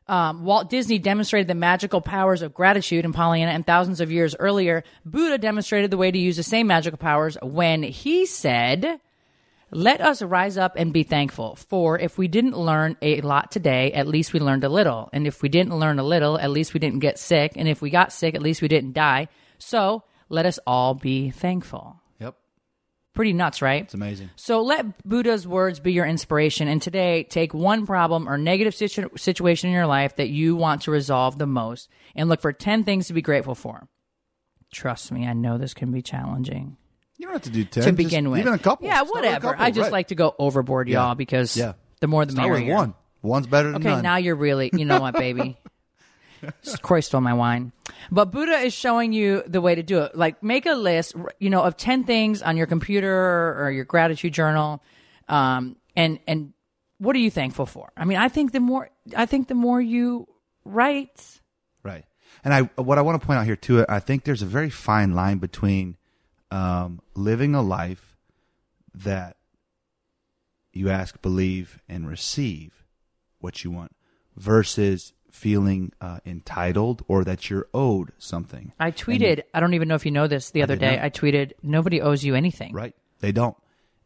Um, 0.07 0.44
Walt 0.44 0.72
Disney 0.72 0.98
demonstrated 0.98 1.48
the 1.48 1.56
magical 1.56 2.01
powers 2.01 2.42
of 2.42 2.51
gratitude 2.51 3.06
in 3.06 3.13
Pollyanna, 3.13 3.51
and 3.51 3.63
thousands 3.63 4.01
of 4.01 4.12
years 4.12 4.36
earlier, 4.40 4.84
Buddha 5.06 5.38
demonstrated 5.38 5.92
the 5.92 5.98
way 5.98 6.10
to 6.10 6.18
use 6.18 6.36
the 6.36 6.42
same 6.42 6.66
magical 6.66 6.98
powers 6.98 7.38
when 7.44 7.84
he 7.84 8.25
said, 8.25 9.00
Let 9.71 10.01
us 10.01 10.21
rise 10.21 10.57
up 10.57 10.74
and 10.75 10.92
be 10.92 11.04
thankful. 11.04 11.56
For 11.56 12.00
if 12.00 12.18
we 12.18 12.27
didn't 12.27 12.57
learn 12.57 12.98
a 13.01 13.21
lot 13.21 13.51
today, 13.51 13.92
at 13.92 14.07
least 14.07 14.33
we 14.33 14.39
learned 14.39 14.63
a 14.63 14.69
little. 14.69 15.10
And 15.13 15.27
if 15.27 15.44
we 15.44 15.50
didn't 15.50 15.77
learn 15.77 16.00
a 16.00 16.04
little, 16.04 16.39
at 16.39 16.50
least 16.50 16.74
we 16.74 16.80
didn't 16.80 17.00
get 17.00 17.19
sick. 17.19 17.54
And 17.56 17.68
if 17.68 17.81
we 17.81 17.92
got 17.92 18.12
sick, 18.12 18.33
at 18.33 18.42
least 18.42 18.62
we 18.62 18.68
didn't 18.68 18.94
die. 18.94 19.27
So 19.60 20.04
let 20.27 20.48
us 20.48 20.60
all 20.66 20.95
be 20.95 21.30
thankful. 21.30 22.01
Yep. 22.19 22.36
Pretty 23.13 23.33
nuts, 23.33 23.62
right? 23.62 23.83
It's 23.83 23.94
amazing. 23.94 24.31
So 24.36 24.63
let 24.63 25.07
Buddha's 25.07 25.48
words 25.48 25.80
be 25.80 25.94
your 25.94 26.06
inspiration. 26.06 26.68
And 26.68 26.81
today, 26.81 27.24
take 27.24 27.54
one 27.54 27.86
problem 27.86 28.27
or 28.27 28.39
negative 28.39 28.74
situ- 28.74 29.10
situation 29.18 29.69
in 29.69 29.75
your 29.75 29.88
life 29.88 30.15
that 30.15 30.30
you 30.30 30.56
want 30.56 30.83
to 30.83 30.92
resolve 30.92 31.38
the 31.38 31.45
most 31.45 31.89
and 32.15 32.27
look 32.27 32.42
for 32.42 32.54
10 32.54 32.86
things 32.86 33.06
to 33.07 33.13
be 33.13 33.22
grateful 33.22 33.56
for. 33.56 33.88
Trust 34.72 35.12
me, 35.12 35.27
I 35.27 35.33
know 35.33 35.60
this 35.60 35.75
can 35.75 35.92
be 35.92 36.01
challenging 36.01 36.77
You 37.19 37.25
don't 37.25 37.33
have 37.33 37.42
to 37.44 37.50
do 37.51 37.63
ten. 37.66 37.83
to 37.83 37.89
just 37.92 37.98
begin 37.98 38.31
with. 38.31 38.39
Even 38.39 38.54
a 38.54 38.57
couple. 38.57 38.88
Yeah, 38.88 38.95
Start 39.04 39.10
whatever. 39.12 39.48
couple, 39.51 39.63
I 39.63 39.69
just 39.71 39.83
right. 39.83 39.92
like 39.92 40.07
to 40.07 40.16
go 40.16 40.33
overboard, 40.39 40.88
y'all, 40.89 41.10
Yeah. 41.10 41.13
because 41.16 41.56
Yeah. 41.56 41.74
the 42.00 42.07
more 42.07 42.25
the 42.25 42.31
Start 42.31 42.50
merrier. 42.50 42.74
one. 42.74 42.94
One's 43.21 43.45
better 43.45 43.71
than 43.74 43.81
Okay, 43.81 43.89
none. 43.95 44.01
now 44.04 44.16
you're 44.16 44.36
really, 44.38 44.71
you 44.74 44.86
know 44.86 45.01
what, 45.01 45.13
baby? 45.16 45.57
Kroy 46.81 47.01
stole 47.01 47.20
my 47.22 47.34
wine. 47.34 47.74
But 48.10 48.32
Buddha 48.32 48.53
is 48.60 48.74
showing 48.74 49.12
you 49.12 49.43
the 49.46 49.60
way 49.60 49.75
to 49.75 49.84
do 49.84 50.00
it. 50.03 50.15
Like, 50.15 50.41
make 50.41 50.65
a 50.65 50.72
list, 50.74 51.13
you 51.39 51.50
know, 51.50 51.62
of 51.63 51.75
10 51.75 52.05
things 52.05 52.41
on 52.41 52.55
your 52.55 52.65
computer 52.67 53.55
or 53.62 53.70
your 53.72 53.84
gratitude 53.84 54.34
journal. 54.34 54.82
Um, 55.27 55.75
and, 55.98 56.20
and 56.27 56.53
what 56.98 57.15
are 57.15 57.20
you 57.20 57.29
thankful 57.29 57.65
for? 57.65 57.91
I 57.98 58.05
mean, 58.05 58.17
I 58.17 58.29
think 58.29 58.53
the 58.53 58.62
more, 58.62 58.89
I 59.17 59.25
think 59.25 59.50
the 59.50 59.55
more 59.55 59.82
you 59.82 60.27
write, 60.63 61.41
Right. 61.84 62.05
And 62.43 62.53
I 62.53 62.62
what 62.82 62.98
I 62.98 63.01
want 63.01 63.20
to 63.20 63.25
point 63.25 63.39
out 63.39 63.46
here 63.46 63.55
too, 63.58 63.86
I 63.89 64.00
think 64.00 64.24
there's 64.24 64.41
a 64.41 64.46
very 64.46 64.70
fine 64.70 65.13
line 65.13 65.39
between 65.39 65.98
um, 66.51 67.01
living 67.15 67.56
a 67.56 67.62
life 67.62 68.18
that 68.94 69.38
you 70.74 70.89
ask, 70.89 71.22
believe, 71.22 71.79
and 71.88 72.08
receive 72.08 72.86
what 73.39 73.63
you 73.63 73.72
want 73.72 73.96
versus 74.36 75.13
feeling 75.32 75.91
uh, 76.01 76.20
entitled 76.25 77.03
or 77.08 77.24
that 77.24 77.50
you're 77.50 77.68
owed 77.74 78.12
something. 78.18 78.74
I 78.79 78.91
tweeted, 78.91 79.44
I 79.53 79.60
don't 79.60 79.74
even 79.74 79.88
know 79.88 79.96
if 79.96 80.06
you 80.06 80.12
know 80.12 80.27
this 80.27 80.51
the 80.51 80.63
other 80.63 80.75
did 80.75 80.82
day. 80.82 80.96
not. 80.96 81.06
I 81.06 81.10
tweeted, 81.10 81.53
nobody 81.62 82.01
owes 82.01 82.24
you 82.24 82.36
anything. 82.36 82.74
Right? 82.74 82.96
They 83.20 83.32
don't. 83.32 83.56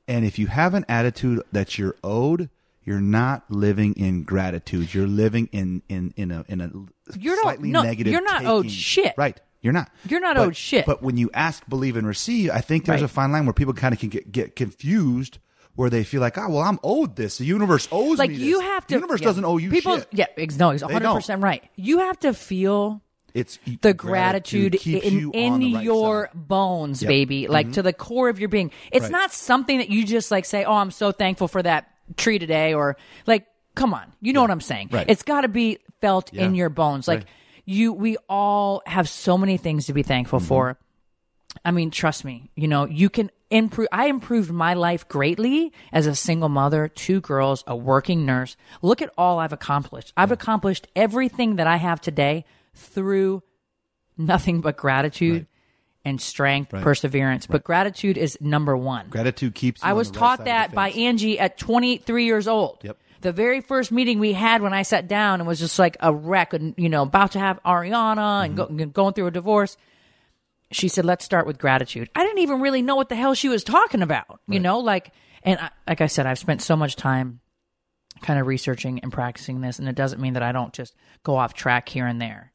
And 0.08 0.26
if 0.26 0.38
you 0.38 0.48
have 0.48 0.74
an 0.74 0.86
attitude 0.90 1.42
that 1.52 1.78
you're 1.78 1.96
owed, 2.04 2.50
you're 2.84 3.00
not 3.00 3.50
living 3.50 3.94
in 3.94 4.24
gratitude. 4.24 4.94
You're 4.94 5.08
living 5.08 5.48
in 5.54 5.82
in 5.88 6.14
in 6.18 6.32
a 6.32 6.44
in 6.50 6.60
a 6.60 6.70
You're 7.18 7.40
slightly 7.42 7.72
no, 7.72 7.82
negative. 7.84 8.12
you're 8.12 8.22
not 8.22 8.46
owed 8.46 8.70
shit. 8.70 9.14
Right? 9.16 9.40
You're 9.63 9.74
not. 9.74 9.89
You're 10.08 10.20
not 10.20 10.36
But- 10.36 10.46
owed 10.48 10.55
shit. 10.55 10.86
But 10.86 11.01
when 11.01 11.17
you 11.17 11.32
ask, 11.34 11.67
believe, 11.67 11.96
and 11.98 12.05
receive, 12.05 12.51
I 12.51 12.60
think 12.62 12.86
there's 12.86 13.01
Right. 13.01 13.10
a 13.10 13.13
fine 13.13 13.32
line 13.32 13.46
where 13.48 13.53
people 13.53 13.74
kind 13.74 13.93
of 13.93 14.00
can 14.00 14.10
get, 14.10 14.32
get 14.32 14.55
confused, 14.55 15.39
where 15.75 15.89
they 15.89 16.03
feel 16.03 16.22
like, 16.22 16.38
oh, 16.38 16.50
well, 16.50 16.60
I'm 16.62 16.79
owed 16.84 17.15
this. 17.15 17.39
The 17.39 17.46
universe 17.46 17.88
owes 17.91 18.20
Like 18.20 18.29
me. 18.29 18.36
you 18.36 18.58
this. 18.60 18.67
have 18.67 18.86
to. 18.88 18.93
The 18.96 19.00
universe 19.00 19.22
yeah. 19.22 19.25
doesn't 19.25 19.46
owe 19.46 19.58
you 19.58 19.72
People, 19.72 19.98
shit. 19.98 20.08
Yeah, 20.12 20.25
no, 20.60 20.70
he's 20.72 20.84
100 20.84 21.13
percent 21.15 21.41
right. 21.41 21.63
You 21.75 22.00
have 22.00 22.20
to 22.20 22.34
feel 22.34 23.01
It's 23.34 23.58
the 23.82 23.93
gratitude, 23.96 24.74
keeps 24.79 25.03
in, 25.08 25.13
you 25.17 25.32
in 25.34 25.74
right 25.74 25.84
your 25.84 26.27
side. 26.32 26.48
bones, 26.48 27.01
Yep. 27.01 27.08
Mm-hmm. 27.08 27.12
baby, 27.12 27.48
like 27.48 27.72
to 27.72 27.82
the 27.82 27.93
core 27.93 28.29
of 28.29 28.39
your 28.39 28.50
being. 28.50 28.70
It's 28.91 29.03
Right. 29.05 29.12
not 29.12 29.32
something 29.34 29.79
that 29.79 29.89
you 29.89 30.05
just 30.05 30.29
like 30.29 30.46
say, 30.46 30.63
"Oh, 30.65 30.74
I'm 30.75 30.91
so 30.91 31.12
thankful 31.12 31.48
for 31.48 31.63
that 31.63 31.88
tree 32.17 32.38
today," 32.38 32.75
or 32.75 32.96
like, 33.25 33.48
"Come 33.74 33.93
on," 33.96 34.03
you 34.22 34.34
know 34.34 34.41
what 34.41 34.51
I'm 34.51 34.62
saying? 34.62 34.89
Right. 34.91 35.05
It's 35.10 35.24
got 35.24 35.41
to 35.41 35.48
be 35.48 35.79
felt 36.01 36.34
in 36.34 36.53
your 36.53 36.70
bones. 36.70 37.08
Like. 37.08 37.24
You, 37.65 37.93
we 37.93 38.17
all 38.29 38.82
have 38.86 39.08
so 39.10 39.38
many 39.38 39.58
things 39.58 39.86
to 39.88 39.93
be 39.93 40.03
thankful 40.03 40.39
Mm-hmm. 40.39 40.48
for. 40.48 40.77
I 41.63 41.70
mean, 41.72 41.91
trust 41.91 42.25
me, 42.25 42.50
you 42.55 42.67
know, 42.67 42.86
you 42.88 43.10
can 43.12 43.29
improve. 43.51 43.88
I 43.91 44.08
improved 44.08 44.51
my 44.51 44.74
life 44.74 45.08
greatly 45.08 45.72
as 45.91 46.08
a 46.08 46.15
single 46.15 46.50
mother, 46.50 46.88
two 46.88 47.22
girls, 47.22 47.63
a 47.67 47.75
working 47.75 48.25
nurse. 48.25 48.58
Look 48.82 49.03
at 49.03 49.12
all 49.20 49.38
I've 49.38 49.53
accomplished. 49.53 50.13
I've 50.17 50.32
accomplished 50.32 50.88
everything 50.96 51.58
that 51.58 51.67
I 51.67 51.75
have 51.77 52.01
today 52.01 52.46
through 52.74 53.43
nothing 54.17 54.62
but 54.62 54.77
gratitude 54.77 55.46
and 56.03 56.20
strength, 56.20 56.74
Right. 56.74 56.84
perseverance. 56.84 57.46
But 57.46 57.63
gratitude 57.63 58.17
is 58.17 58.36
number 58.41 58.75
one. 58.75 59.08
Gratitude 59.10 59.53
keeps. 59.55 59.82
You 59.84 59.89
I 59.89 59.93
was 59.93 60.10
right 60.10 60.15
taught 60.17 60.46
that 60.46 60.74
by. 60.74 60.89
Angie 60.89 61.39
at 61.39 61.58
23 61.60 62.25
years 62.25 62.48
old. 62.48 62.79
Yep. 62.84 62.98
The 63.24 63.32
very 63.32 63.62
first 63.62 63.92
meeting 63.92 64.20
we 64.20 64.34
had 64.34 64.62
when 64.62 64.74
I 64.74 64.84
sat 64.84 65.08
down 65.08 65.39
and 65.39 65.48
was 65.48 65.60
just 65.60 65.80
like 65.80 65.98
a 66.00 66.13
wreck 66.13 66.53
and, 66.53 66.75
you 66.77 66.89
know, 66.89 67.01
about 67.03 67.32
to 67.32 67.39
have 67.39 67.62
Ariana 67.63 68.46
and 68.46 68.58
Mm-hmm. 68.58 68.77
go, 68.77 68.86
going 68.86 69.13
through 69.13 69.27
a 69.27 69.32
divorce. 69.32 69.75
She 70.72 70.88
said, 70.88 71.06
let's 71.06 71.24
start 71.24 71.48
with 71.48 71.58
gratitude. 71.58 72.10
I 72.15 72.24
didn't 72.24 72.39
even 72.39 72.60
really 72.62 72.82
know 72.82 72.96
what 72.96 73.10
the 73.10 73.15
hell 73.15 73.34
she 73.34 73.48
was 73.50 73.63
talking 73.63 74.01
about, 74.01 74.39
you 74.48 74.60
know, 74.60 74.80
like, 74.80 75.12
and 75.44 75.60
I, 75.60 75.70
like 75.88 76.01
I 76.01 76.08
said, 76.08 76.25
I've 76.25 76.39
spent 76.39 76.62
so 76.62 76.75
much 76.75 76.96
time 76.96 77.39
kind 78.22 78.39
of 78.39 78.48
researching 78.48 79.00
and 79.00 79.12
practicing 79.12 79.62
this, 79.62 79.77
and 79.80 79.88
it 79.88 79.96
doesn't 79.96 80.20
mean 80.22 80.34
that 80.34 80.44
I 80.44 80.51
don't 80.51 80.74
just 80.74 80.96
go 81.24 81.36
off 81.36 81.53
track 81.53 81.89
here 81.89 82.08
and 82.08 82.20
there. 82.20 82.51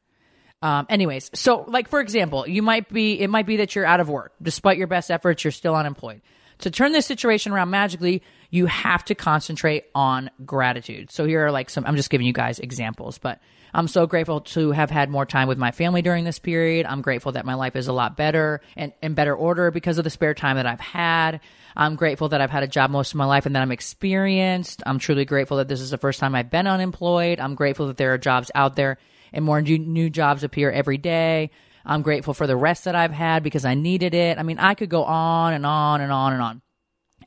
Um, 0.61 0.85
anyways, 0.89 1.29
so 1.33 1.63
like 1.67 1.87
for 1.87 2.01
example, 2.01 2.45
you 2.47 2.61
might 2.61 2.91
be 2.91 3.21
it 3.21 3.29
might 3.29 3.45
be 3.45 3.57
that 3.57 3.75
you're 3.75 3.85
out 3.85 4.01
of 4.01 4.09
work. 4.09 4.33
Despite 4.41 4.77
your 4.77 4.87
best 4.87 5.09
efforts, 5.09 5.43
you're 5.45 5.51
still 5.51 5.75
unemployed. 5.75 6.21
To 6.59 6.71
turn 6.71 6.91
this 6.91 7.05
situation 7.05 7.51
around 7.51 7.69
magically, 7.69 8.21
you 8.49 8.65
have 8.65 9.05
to 9.05 9.15
concentrate 9.15 9.85
on 9.95 10.29
gratitude. 10.45 11.11
So 11.11 11.25
here 11.25 11.45
are 11.45 11.51
like 11.51 11.69
some 11.69 11.85
I'm 11.85 11.95
just 11.95 12.09
giving 12.09 12.27
you 12.27 12.33
guys 12.33 12.59
examples, 12.59 13.17
but 13.17 13.39
I'm 13.73 13.87
so 13.87 14.07
grateful 14.07 14.41
to 14.41 14.71
have 14.71 14.89
had 14.89 15.09
more 15.09 15.25
time 15.25 15.47
with 15.47 15.57
my 15.57 15.71
family 15.71 16.01
during 16.01 16.25
this 16.25 16.39
period. 16.39 16.85
I'm 16.85 17.01
grateful 17.01 17.33
that 17.33 17.45
my 17.45 17.53
life 17.53 17.75
is 17.75 17.87
a 17.87 17.93
lot 17.93 18.17
better 18.17 18.61
and 18.75 18.93
in 19.01 19.13
better 19.13 19.35
order 19.35 19.71
because 19.71 19.97
of 19.97 20.03
the 20.03 20.09
spare 20.09 20.33
time 20.33 20.55
that 20.55 20.65
I've 20.65 20.79
had. 20.79 21.39
I'm 21.77 21.95
grateful 21.95 22.29
that 22.29 22.41
I've 22.41 22.49
had 22.49 22.63
a 22.63 22.67
job 22.67 22.89
most 22.89 23.11
of 23.11 23.17
my 23.17 23.25
life 23.25 23.45
and 23.45 23.55
that 23.55 23.61
I'm 23.61 23.71
experienced. 23.71 24.81
I'm 24.85 24.99
truly 24.99 25.25
grateful 25.25 25.57
that 25.57 25.67
this 25.67 25.81
is 25.81 25.91
the 25.91 25.97
first 25.97 26.19
time 26.19 26.33
I've 26.33 26.49
been 26.49 26.67
unemployed. 26.67 27.39
I'm 27.39 27.55
grateful 27.55 27.87
that 27.87 27.97
there 27.97 28.13
are 28.13 28.17
jobs 28.17 28.51
out 28.55 28.75
there 28.75 28.97
and 29.31 29.45
more 29.45 29.61
new, 29.61 30.09
jobs 30.09 30.43
appear 30.43 30.71
every 30.71 30.97
day. 30.97 31.51
I'm 31.89 32.03
grateful 32.03 32.35
for 32.35 32.45
the 32.45 32.55
rest 32.55 32.85
that 32.85 32.95
I've 32.95 33.11
had 33.11 33.41
because 33.41 33.65
I 33.65 33.73
needed 33.73 34.13
it. 34.13 34.37
I 34.37 34.43
mean, 34.43 34.59
I 34.59 34.75
could 34.75 34.89
go 34.89 35.03
on 35.05 35.53
and 35.53 35.65
on 35.65 36.01
and 36.01 36.11
on 36.11 36.33
and 36.33 36.41
on. 36.41 36.61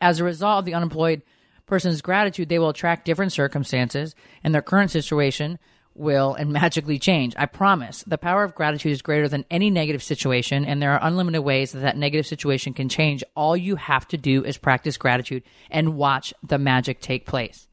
As 0.01 0.21
a 0.21 0.25
result 0.25 0.61
of 0.61 0.65
the 0.65 0.75
unemployed 0.75 1.23
person's 1.67 2.01
gratitude, 2.01 2.49
they 2.49 2.61
will 2.61 2.69
attract 2.69 3.05
different 3.05 3.33
circumstances, 3.33 4.15
and 4.45 4.55
their 4.55 4.63
current 4.63 4.93
situation 4.93 5.59
will 5.95 6.35
and 6.35 6.53
magically 6.53 7.01
change. 7.01 7.35
I 7.37 7.47
promise. 7.47 8.05
The 8.07 8.19
power 8.19 8.45
of 8.45 8.55
gratitude 8.55 8.93
is 8.93 9.03
greater 9.03 9.27
than 9.27 9.45
any 9.51 9.69
negative 9.69 10.03
situation, 10.03 10.65
and 10.65 10.81
there 10.81 10.93
are 10.93 11.09
unlimited 11.09 11.43
ways 11.43 11.73
that 11.73 11.81
that 11.81 11.97
negative 11.97 12.29
situation 12.29 12.73
can 12.73 12.89
change. 12.89 13.25
All 13.35 13.57
you 13.57 13.75
have 13.75 14.07
to 14.09 14.17
do 14.17 14.45
is 14.45 14.59
practice 14.59 14.97
gratitude 14.97 15.43
and 15.73 15.97
watch 15.97 16.33
the 16.41 16.59
magic 16.59 17.01
take 17.01 17.27
place 17.27 17.67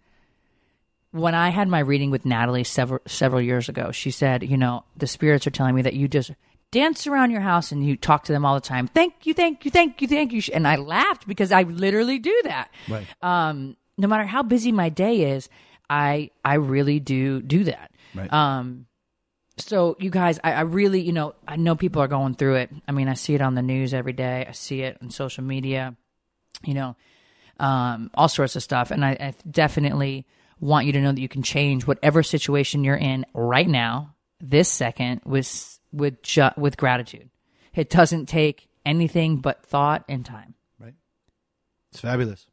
when 1.11 1.33
I 1.33 1.49
had 1.49 1.67
my 1.67 1.79
reading 1.79 2.11
with 2.11 2.25
Natalie 2.25 2.63
several 2.63 2.99
several 3.07 3.41
years 3.41 3.69
ago, 3.69 3.91
she 3.91 4.11
said, 4.11 4.43
you 4.43 4.57
know, 4.57 4.83
the 4.95 5.07
spirits 5.07 5.47
are 5.47 5.51
telling 5.51 5.75
me 5.75 5.81
that 5.81 5.95
you 5.95 6.07
just 6.07 6.31
dance 6.71 7.07
around 7.07 7.31
your 7.31 7.41
house 7.41 7.71
and 7.71 7.85
you 7.85 7.95
talk 7.95 8.25
to 8.25 8.31
them 8.31 8.45
all 8.45 8.55
the 8.55 8.61
time. 8.61 8.87
Thank 8.87 9.25
you, 9.25 9.33
thank 9.33 9.65
you, 9.65 9.71
thank 9.71 10.01
you, 10.01 10.07
thank 10.07 10.31
you. 10.31 10.41
And 10.53 10.67
I 10.67 10.75
laughed 10.75 11.27
because 11.27 11.51
I 11.51 11.63
literally 11.63 12.19
do 12.19 12.41
that. 12.43 12.71
Right. 12.87 13.07
Um, 13.21 13.75
no 13.97 14.07
matter 14.07 14.25
how 14.25 14.43
busy 14.43 14.71
my 14.71 14.89
day 14.89 15.31
is, 15.31 15.49
I 15.89 16.31
I 16.45 16.55
really 16.55 16.99
do 16.99 17.41
do 17.41 17.63
that. 17.65 17.91
Right. 18.13 18.31
Um, 18.31 18.85
so 19.57 19.97
you 19.99 20.09
guys, 20.09 20.39
I, 20.43 20.53
I 20.53 20.61
really, 20.61 21.01
you 21.01 21.11
know, 21.11 21.35
I 21.47 21.57
know 21.57 21.75
people 21.75 22.01
are 22.01 22.07
going 22.07 22.35
through 22.35 22.55
it. 22.55 22.69
I 22.87 22.91
mean, 22.91 23.09
I 23.09 23.13
see 23.15 23.35
it 23.35 23.41
on 23.41 23.55
the 23.55 23.61
news 23.61 23.93
every 23.93 24.13
day. 24.13 24.45
I 24.47 24.53
see 24.53 24.81
it 24.81 24.97
on 25.01 25.09
social 25.09 25.43
media. 25.43 25.95
You 26.63 26.73
know, 26.73 26.95
um, 27.59 28.11
all 28.13 28.27
sorts 28.27 28.55
of 28.55 28.63
stuff. 28.63 28.91
And 28.91 29.03
I, 29.03 29.11
I 29.11 29.33
definitely 29.49 30.25
want 30.59 30.85
you 30.85 30.93
to 30.93 31.01
know 31.01 31.11
that 31.11 31.21
you 31.21 31.29
can 31.29 31.43
change 31.43 31.87
whatever 31.87 32.23
situation 32.23 32.83
you're 32.83 32.95
in 32.95 33.25
right 33.33 33.67
now, 33.67 34.15
this 34.39 34.69
second, 34.69 35.21
with 35.25 35.78
with 35.91 36.21
ju- 36.21 36.51
with 36.57 36.77
gratitude. 36.77 37.29
It 37.73 37.89
doesn't 37.89 38.27
take 38.27 38.67
anything 38.85 39.37
but 39.37 39.65
thought 39.65 40.03
and 40.09 40.25
time. 40.25 40.55
Right. 40.79 40.95
It's 41.91 42.01
fabulous. 42.01 42.47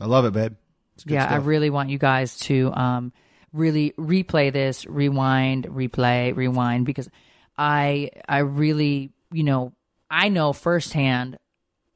I 0.00 0.06
love 0.06 0.24
it, 0.24 0.32
babe. 0.32 0.54
It's 0.94 1.04
good 1.04 1.14
yeah, 1.14 1.26
I 1.26 1.36
really 1.36 1.70
want 1.70 1.90
you 1.90 1.98
guys 1.98 2.38
to 2.40 2.72
um, 2.74 3.12
really 3.52 3.92
replay 3.98 4.52
this, 4.52 4.86
rewind, 4.86 5.66
replay, 5.66 6.34
rewind, 6.34 6.86
because 6.86 7.08
I 7.56 8.10
I 8.28 8.38
really 8.38 9.12
you 9.32 9.44
know 9.44 9.72
I 10.10 10.28
know 10.28 10.52
firsthand 10.52 11.38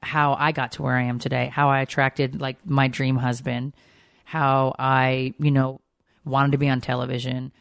how 0.03 0.37
I 0.39 0.53
got 0.53 0.73
to 0.73 0.83
where 0.83 0.97
I 0.97 1.05
am 1.05 1.19
today, 1.19 1.49
how 1.53 1.71
I 1.71 1.81
attracted 1.81 2.41
like 2.41 2.59
my 2.67 2.89
dream 2.89 3.17
husband, 3.17 3.75
how 4.25 4.75
I 4.79 5.35
you 5.39 5.51
know 5.51 5.81
wanted 6.25 6.53
to 6.53 6.59
be 6.59 6.69
on 6.69 6.81
television, 6.81 7.53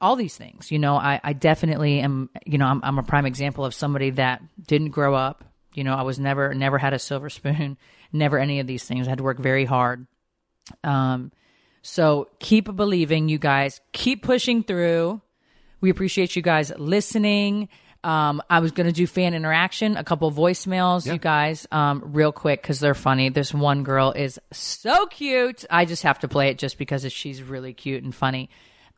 all 0.00 0.16
these 0.16 0.36
things. 0.36 0.70
You 0.70 0.78
know, 0.78 0.96
I 0.96 1.20
I 1.22 1.32
definitely 1.32 2.00
am. 2.00 2.30
You 2.46 2.58
know, 2.58 2.66
I'm 2.66 2.80
I'm 2.82 2.98
a 2.98 3.02
prime 3.02 3.26
example 3.26 3.64
of 3.64 3.74
somebody 3.74 4.10
that 4.10 4.42
didn't 4.66 4.90
grow 4.90 5.14
up. 5.14 5.44
You 5.74 5.84
know, 5.84 5.94
I 5.94 6.02
was 6.02 6.18
never 6.18 6.54
never 6.54 6.78
had 6.78 6.94
a 6.94 6.98
silver 6.98 7.30
spoon, 7.30 7.76
never 8.12 8.38
any 8.38 8.60
of 8.60 8.66
these 8.66 8.84
things. 8.84 9.06
I 9.06 9.10
had 9.10 9.18
to 9.18 9.24
work 9.24 9.38
very 9.38 9.64
hard. 9.64 10.06
Um, 10.82 11.32
so 11.82 12.28
keep 12.40 12.74
believing, 12.74 13.28
you 13.28 13.38
guys. 13.38 13.80
Keep 13.92 14.22
pushing 14.22 14.62
through. 14.62 15.20
We 15.80 15.90
appreciate 15.90 16.34
you 16.34 16.40
guys 16.40 16.72
listening. 16.78 17.68
Um, 18.02 18.42
I 18.50 18.60
was 18.60 18.72
going 18.72 18.86
to 18.86 18.92
do 18.92 19.06
fan 19.06 19.32
interaction, 19.32 19.96
a 19.96 20.04
couple 20.04 20.30
voicemails, 20.30 21.10
you 21.10 21.18
guys, 21.18 21.66
um, 21.72 22.02
real 22.12 22.32
quick 22.32 22.60
because 22.60 22.78
they're 22.78 22.94
funny. 22.94 23.30
This 23.30 23.52
one 23.54 23.82
girl 23.82 24.12
is 24.12 24.38
so 24.52 25.06
cute. 25.06 25.64
I 25.70 25.86
just 25.86 26.02
have 26.02 26.18
to 26.18 26.28
play 26.28 26.48
it 26.48 26.58
just 26.58 26.76
because 26.76 27.10
she's 27.10 27.42
really 27.42 27.72
cute 27.72 28.04
and 28.04 28.14
funny. 28.14 28.50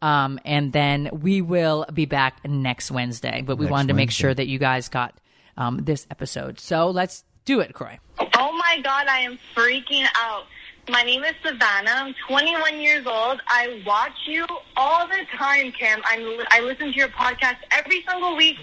Um, 0.07 0.39
and 0.45 0.73
then 0.73 1.11
we 1.13 1.43
will 1.43 1.85
be 1.93 2.07
back 2.07 2.47
next 2.47 2.93
Wednesday, 2.93 3.43
but 3.45 3.57
we 3.59 3.65
Next 3.65 3.73
wanted 3.73 3.89
to 3.89 3.95
make 3.95 4.09
Wednesday. 4.11 4.21
sure 4.23 4.35
that 4.35 4.47
you 4.47 4.59
guys 4.61 4.89
got 4.89 5.15
um, 5.57 5.79
this 5.83 6.07
episode. 6.13 6.61
So 6.61 6.91
let's 6.91 7.25
do 7.45 7.59
it, 7.59 7.75
Kroy. 7.75 7.99
Oh 8.21 8.53
my 8.53 8.79
god, 8.85 9.09
I 9.09 9.21
am 9.21 9.37
freaking 9.57 10.07
out. 10.17 10.45
My 10.89 11.03
name 11.03 11.25
is 11.25 11.35
Savannah. 11.45 11.91
I'm 11.91 12.15
21 12.29 12.79
years 12.81 13.05
old. 13.05 13.41
I 13.49 13.83
watch 13.85 14.13
you 14.29 14.47
all 14.77 15.09
the 15.09 15.25
time, 15.37 15.73
Kim. 15.73 16.01
I'm, 16.05 16.21
li- 16.23 16.45
I 16.53 16.61
listen 16.61 16.93
to 16.93 16.97
your 16.97 17.09
podcast 17.09 17.57
every 17.73 18.05
single 18.09 18.37
week. 18.37 18.57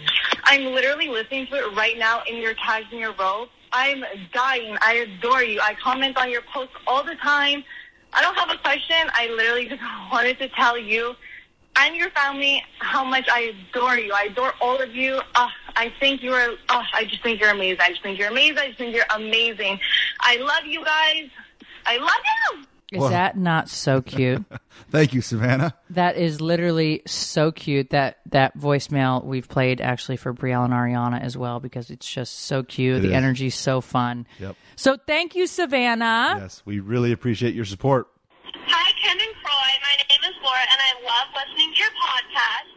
I'm 0.46 0.64
literally 0.74 1.10
listening 1.10 1.48
to 1.48 1.56
it 1.56 1.76
right 1.76 1.98
now 1.98 2.22
in 2.26 2.38
your 2.38 2.54
tags 2.54 2.86
in 2.94 3.00
your 3.00 3.14
row. 3.16 3.48
I'm 3.74 4.06
dying. 4.34 4.78
I 4.82 4.94
adore 5.20 5.44
you. 5.44 5.60
I 5.62 5.74
comment 5.84 6.16
on 6.16 6.32
your 6.32 6.44
posts 6.54 6.76
all 6.88 7.04
the 7.04 7.16
time. 7.16 7.66
I 8.14 8.22
don't 8.22 8.36
have 8.36 8.50
a 8.52 8.58
question. 8.60 8.96
I 9.14 9.28
literally 9.36 9.68
just 9.68 9.82
wanted 10.14 10.38
to 10.40 10.48
tell 10.50 10.78
you 10.78 11.16
and 11.78 11.96
your 11.96 12.10
family 12.12 12.64
how 12.80 13.04
much 13.04 13.28
I 13.32 13.54
adore 13.72 13.98
you. 13.98 14.14
I 14.14 14.24
adore 14.32 14.54
all 14.62 14.82
of 14.82 14.96
you. 14.96 15.20
Uh, 15.36 15.50
I 15.76 15.92
think 16.00 16.22
you're, 16.22 16.52
uh, 16.70 16.84
I 16.94 17.06
just 17.06 17.24
think 17.24 17.40
you're 17.40 17.50
amazing. 17.50 17.80
I 17.82 17.90
just 17.90 18.04
think 18.04 18.20
you're 18.20 18.30
amazing. 18.30 18.58
I 18.60 18.68
just 18.68 18.78
think 18.78 18.96
you're 18.96 19.06
amazing. 19.16 19.80
I 20.20 20.38
love 20.38 20.66
you 20.66 20.84
guys. 20.84 21.30
I 21.86 21.98
love 21.98 22.10
you. 22.10 22.66
Is 22.94 23.00
Whoa. 23.00 23.10
that 23.10 23.36
not 23.36 23.70
so 23.70 24.04
cute? 24.04 24.46
Thank 24.92 25.14
you, 25.16 25.22
Savannah. 25.22 25.74
That 25.90 26.16
is 26.16 26.40
literally 26.42 27.02
so 27.08 27.52
cute. 27.52 27.90
That 27.90 28.20
that 28.30 28.56
voicemail 28.56 29.26
we've 29.26 29.50
played 29.50 29.82
actually 29.82 30.18
for 30.18 30.32
Brielle 30.32 30.66
and 30.66 30.74
Ariana 30.74 31.20
as 31.20 31.36
well 31.36 31.60
because 31.60 31.90
it's 31.90 32.08
just 32.08 32.42
so 32.46 32.62
cute. 32.62 32.98
It 32.98 33.02
the 33.02 33.08
is. 33.10 33.14
energy's 33.14 33.56
so 33.56 33.82
fun. 33.82 34.28
Yep. 34.40 34.56
So 34.76 34.98
thank 35.08 35.34
you, 35.34 35.48
Savannah. 35.48 36.38
Yes, 36.40 36.62
we 36.66 36.80
really 36.80 37.12
appreciate 37.12 37.56
your 37.56 37.66
support. 37.66 38.08
Hi, 38.46 38.92
Ken 39.02 39.18
and 39.18 39.36
Kroy. 39.42 39.74
My 39.82 39.96
name 39.98 40.30
is 40.30 40.38
Laura, 40.46 40.62
and 40.62 40.78
I 40.78 40.92
love 41.02 41.34
listening 41.34 41.74
to 41.74 41.80
your 41.82 41.94
podcast. 41.98 42.70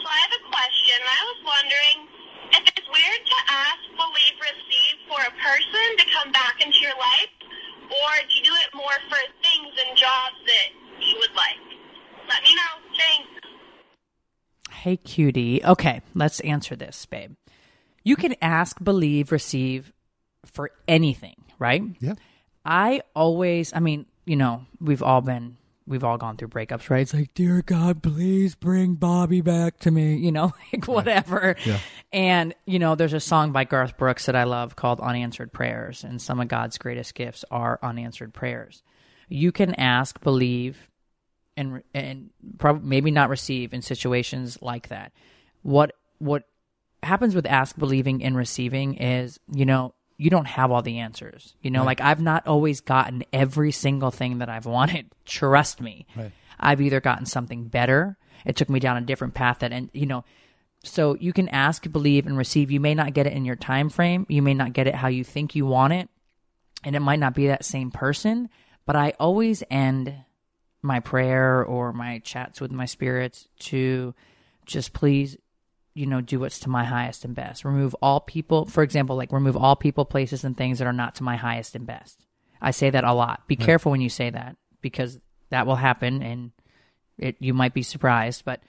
So 0.00 0.08
I 0.08 0.18
have 0.24 0.32
a 0.40 0.42
question. 0.90 1.00
and 1.00 1.08
I 1.08 1.20
was 1.24 1.40
wondering 1.44 2.08
if 2.52 2.62
it's 2.68 2.88
weird 2.88 3.26
to 3.26 3.38
ask, 3.48 3.80
believe, 3.96 4.34
receive 4.40 4.96
for 5.08 5.20
a 5.20 5.32
person 5.42 5.96
to 5.98 6.04
come 6.14 6.32
back 6.32 6.60
into 6.64 6.78
your 6.80 6.96
life, 6.98 7.30
or 7.86 8.28
do 8.28 8.34
you 8.36 8.44
do 8.44 8.52
it 8.52 8.74
more 8.74 8.98
for 9.08 9.18
things 9.42 9.74
and 9.86 9.96
jobs 9.96 10.36
that 10.46 11.06
you 11.06 11.16
would 11.18 11.34
like? 11.36 11.58
Let 12.28 12.42
me 12.42 12.54
know. 12.54 12.96
Thanks. 12.98 13.28
Hey, 14.70 14.96
cutie. 14.96 15.64
Okay, 15.64 16.00
let's 16.14 16.40
answer 16.40 16.76
this, 16.76 17.06
babe. 17.06 17.34
You 18.04 18.16
can 18.16 18.34
ask, 18.40 18.82
believe, 18.82 19.30
receive 19.30 19.92
for 20.46 20.70
anything, 20.88 21.36
right? 21.58 21.82
Yeah. 22.00 22.14
I 22.64 23.02
always, 23.14 23.72
I 23.74 23.80
mean, 23.80 24.06
you 24.24 24.36
know, 24.36 24.64
we've 24.80 25.02
all 25.02 25.20
been, 25.20 25.56
we've 25.90 26.04
all 26.04 26.16
gone 26.16 26.36
through 26.36 26.48
breakups, 26.48 26.88
right? 26.88 27.02
It's 27.02 27.12
like, 27.12 27.34
dear 27.34 27.62
God, 27.62 28.00
please 28.00 28.54
bring 28.54 28.94
Bobby 28.94 29.40
back 29.40 29.80
to 29.80 29.90
me, 29.90 30.14
you 30.14 30.30
know, 30.30 30.52
like 30.72 30.86
whatever. 30.86 31.56
Yeah. 31.66 31.80
And, 32.12 32.54
you 32.64 32.78
know, 32.78 32.94
there's 32.94 33.12
a 33.12 33.20
song 33.20 33.50
by 33.50 33.64
Garth 33.64 33.98
Brooks 33.98 34.26
that 34.26 34.36
I 34.36 34.44
love 34.44 34.76
called 34.76 35.00
Unanswered 35.00 35.52
Prayers, 35.52 36.04
and 36.04 36.22
some 36.22 36.40
of 36.40 36.46
God's 36.46 36.78
greatest 36.78 37.14
gifts 37.14 37.44
are 37.50 37.80
unanswered 37.82 38.32
prayers. 38.32 38.84
You 39.28 39.50
can 39.50 39.74
ask, 39.74 40.20
believe, 40.22 40.88
and 41.56 41.82
and 41.92 42.30
probably 42.58 42.88
maybe 42.88 43.10
not 43.10 43.28
receive 43.28 43.74
in 43.74 43.82
situations 43.82 44.58
like 44.62 44.88
that. 44.88 45.12
What 45.62 45.92
what 46.18 46.44
happens 47.02 47.34
with 47.34 47.46
ask, 47.46 47.76
believing, 47.76 48.22
and 48.22 48.36
receiving 48.36 48.94
is, 48.94 49.40
you 49.52 49.66
know, 49.66 49.94
you 50.20 50.28
don't 50.28 50.46
have 50.46 50.70
all 50.70 50.82
the 50.82 50.98
answers. 50.98 51.54
You 51.62 51.70
know, 51.70 51.82
like 51.82 52.02
I've 52.02 52.20
not 52.20 52.46
always 52.46 52.82
gotten 52.82 53.24
every 53.32 53.72
single 53.72 54.10
thing 54.10 54.38
that 54.38 54.50
I've 54.50 54.66
wanted. 54.66 55.06
Trust 55.24 55.80
me. 55.80 56.06
Right. 56.14 56.32
I've 56.58 56.82
either 56.82 57.00
gotten 57.00 57.24
something 57.24 57.64
better. 57.68 58.18
It 58.44 58.54
took 58.54 58.68
me 58.68 58.80
down 58.80 58.98
a 58.98 59.00
different 59.00 59.32
path 59.32 59.60
that, 59.60 59.72
and 59.72 59.88
you 59.94 60.04
know, 60.04 60.24
so 60.84 61.16
you 61.18 61.32
can 61.32 61.48
ask, 61.48 61.90
believe, 61.90 62.26
and 62.26 62.36
receive. 62.36 62.70
You 62.70 62.80
may 62.80 62.94
not 62.94 63.14
get 63.14 63.26
it 63.26 63.32
in 63.32 63.46
your 63.46 63.56
time 63.56 63.88
frame. 63.88 64.26
You 64.28 64.42
may 64.42 64.52
not 64.52 64.74
get 64.74 64.86
it 64.86 64.94
how 64.94 65.08
you 65.08 65.24
think 65.24 65.54
you 65.54 65.64
want 65.64 65.94
it, 65.94 66.10
and 66.84 66.94
it 66.94 67.00
might 67.00 67.18
not 67.18 67.34
be 67.34 67.46
that 67.46 67.64
same 67.64 67.90
person. 67.90 68.50
But 68.84 68.96
I 68.96 69.14
always 69.18 69.62
end 69.70 70.14
my 70.82 71.00
prayer 71.00 71.64
or 71.64 71.94
my 71.94 72.18
chats 72.18 72.60
with 72.60 72.72
my 72.72 72.84
spirits 72.84 73.48
to 73.60 74.14
just 74.66 74.92
please 74.92 75.38
you 75.94 76.06
know 76.06 76.20
do 76.20 76.40
what's 76.40 76.60
to 76.60 76.68
my 76.68 76.84
highest 76.84 77.24
and 77.24 77.34
best. 77.34 77.64
Remove 77.64 77.94
all 78.02 78.20
people 78.20 78.64
for 78.64 78.82
example 78.82 79.16
like 79.16 79.32
remove 79.32 79.56
all 79.56 79.76
people 79.76 80.04
places 80.04 80.44
and 80.44 80.56
things 80.56 80.78
that 80.78 80.86
are 80.86 80.92
not 80.92 81.16
to 81.16 81.22
my 81.22 81.36
highest 81.36 81.74
and 81.74 81.86
best. 81.86 82.24
I 82.60 82.70
say 82.72 82.90
that 82.90 83.04
a 83.04 83.12
lot. 83.12 83.46
Be 83.46 83.56
careful 83.56 83.90
when 83.90 84.00
you 84.00 84.10
say 84.10 84.30
that 84.30 84.56
because 84.82 85.18
that 85.48 85.66
will 85.66 85.76
happen 85.76 86.22
and 86.22 86.52
it, 87.18 87.36
you 87.38 87.54
might 87.54 87.74
be 87.74 87.82
surprised. 87.82 88.44
But 88.44 88.60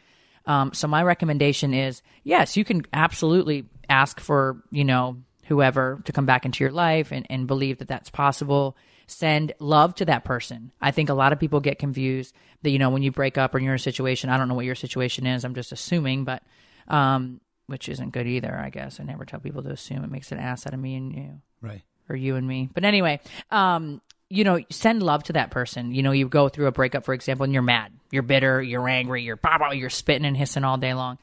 um, 0.45 0.73
so 0.73 0.87
my 0.87 1.03
recommendation 1.03 1.73
is 1.73 2.01
yes 2.23 2.57
you 2.57 2.63
can 2.63 2.83
absolutely 2.93 3.65
ask 3.89 4.19
for 4.19 4.63
you 4.71 4.85
know 4.85 5.17
whoever 5.45 6.01
to 6.05 6.13
come 6.13 6.25
back 6.25 6.45
into 6.45 6.63
your 6.63 6.71
life 6.71 7.11
and, 7.11 7.25
and 7.29 7.47
believe 7.47 7.79
that 7.79 7.87
that's 7.87 8.09
possible. 8.09 8.77
Send 9.07 9.51
love 9.59 9.93
to 9.95 10.05
that 10.05 10.23
person. 10.23 10.71
I 10.79 10.91
think 10.91 11.09
a 11.09 11.13
lot 11.13 11.33
of 11.33 11.39
people 11.39 11.59
get 11.59 11.77
confused 11.77 12.33
that 12.63 12.69
you 12.69 12.79
know 12.79 12.89
when 12.89 13.03
you 13.03 13.11
break 13.11 13.37
up 13.37 13.53
or 13.53 13.59
you're 13.59 13.73
in 13.73 13.75
a 13.75 13.79
situation 13.79 14.29
i 14.29 14.37
don't 14.37 14.47
know 14.47 14.55
what 14.55 14.65
your 14.65 14.75
situation 14.75 15.25
is 15.25 15.43
i'm 15.43 15.55
just 15.55 15.71
assuming 15.71 16.23
but 16.23 16.43
um, 16.87 17.39
which 17.67 17.87
isn't 17.89 18.11
good 18.11 18.27
either 18.27 18.55
i 18.57 18.69
guess 18.69 18.99
i 18.99 19.03
never 19.03 19.25
tell 19.25 19.39
people 19.39 19.63
to 19.63 19.69
assume 19.69 20.03
it 20.03 20.11
makes 20.11 20.31
an 20.31 20.39
ass 20.39 20.65
out 20.67 20.73
of 20.73 20.79
me 20.79 20.95
and 20.95 21.13
you 21.13 21.41
Right. 21.61 21.83
or 22.09 22.15
you 22.15 22.35
and 22.35 22.47
me. 22.47 22.69
But 22.73 22.83
anyway, 22.85 23.19
um, 23.51 24.01
you 24.29 24.43
know, 24.43 24.59
send 24.71 25.03
love 25.03 25.23
to 25.25 25.33
that 25.33 25.51
person. 25.51 25.93
You 25.93 26.01
know, 26.01 26.11
you 26.11 26.27
go 26.27 26.49
through 26.49 26.65
a 26.67 26.71
breakup, 26.71 27.05
for 27.05 27.13
example, 27.13 27.43
and 27.43 27.53
you're 27.53 27.61
mad, 27.61 27.91
you're 28.11 28.23
bitter, 28.23 28.61
you're 28.63 28.87
angry, 28.89 29.21
you're 29.21 29.35
blah, 29.35 29.57
blah, 29.59 29.71
you're 29.71 29.89
spitting 29.91 30.25
and 30.25 30.35
hissing 30.35 30.63
all 30.63 30.77
day 30.77 30.93
long. 30.95 31.19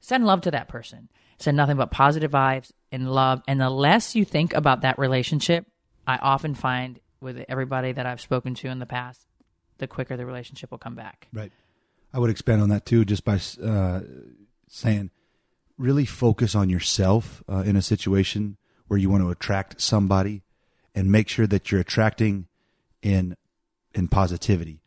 Send 0.00 0.26
love 0.26 0.42
to 0.42 0.50
that 0.50 0.68
person. 0.68 1.08
Send 1.38 1.56
nothing 1.56 1.76
but 1.78 1.90
positive 1.90 2.30
vibes 2.32 2.70
and 2.92 3.10
love. 3.10 3.42
And 3.48 3.58
the 3.60 3.70
less 3.70 4.14
you 4.14 4.24
think 4.26 4.52
about 4.52 4.82
that 4.82 4.98
relationship, 4.98 5.66
I 6.06 6.16
often 6.18 6.54
find 6.54 7.00
with 7.20 7.42
everybody 7.48 7.92
that 7.92 8.04
I've 8.04 8.20
spoken 8.20 8.54
to 8.56 8.68
in 8.68 8.78
the 8.78 8.86
past, 8.86 9.26
the 9.78 9.86
quicker 9.86 10.16
the 10.18 10.26
relationship 10.26 10.70
will 10.70 10.78
come 10.78 10.96
back. 10.96 11.28
Right. 11.32 11.52
I 12.12 12.18
would 12.18 12.28
expand 12.30 12.60
on 12.60 12.68
that 12.68 12.84
too, 12.84 13.04
just 13.06 13.24
by 13.24 13.40
uh, 13.64 14.00
saying, 14.68 15.10
really 15.76 16.04
focus 16.04 16.54
on 16.54 16.68
yourself 16.68 17.42
uh, 17.48 17.58
in 17.58 17.76
a 17.76 17.82
situation 17.82 18.56
where 18.88 18.98
you 18.98 19.10
want 19.10 19.22
to 19.22 19.30
attract 19.30 19.80
somebody, 19.80 20.42
and 20.94 21.12
make 21.12 21.28
sure 21.28 21.46
that 21.46 21.70
you're 21.70 21.80
attracting 21.80 22.46
in 23.02 23.36
in 23.94 24.08
positivity. 24.08 24.80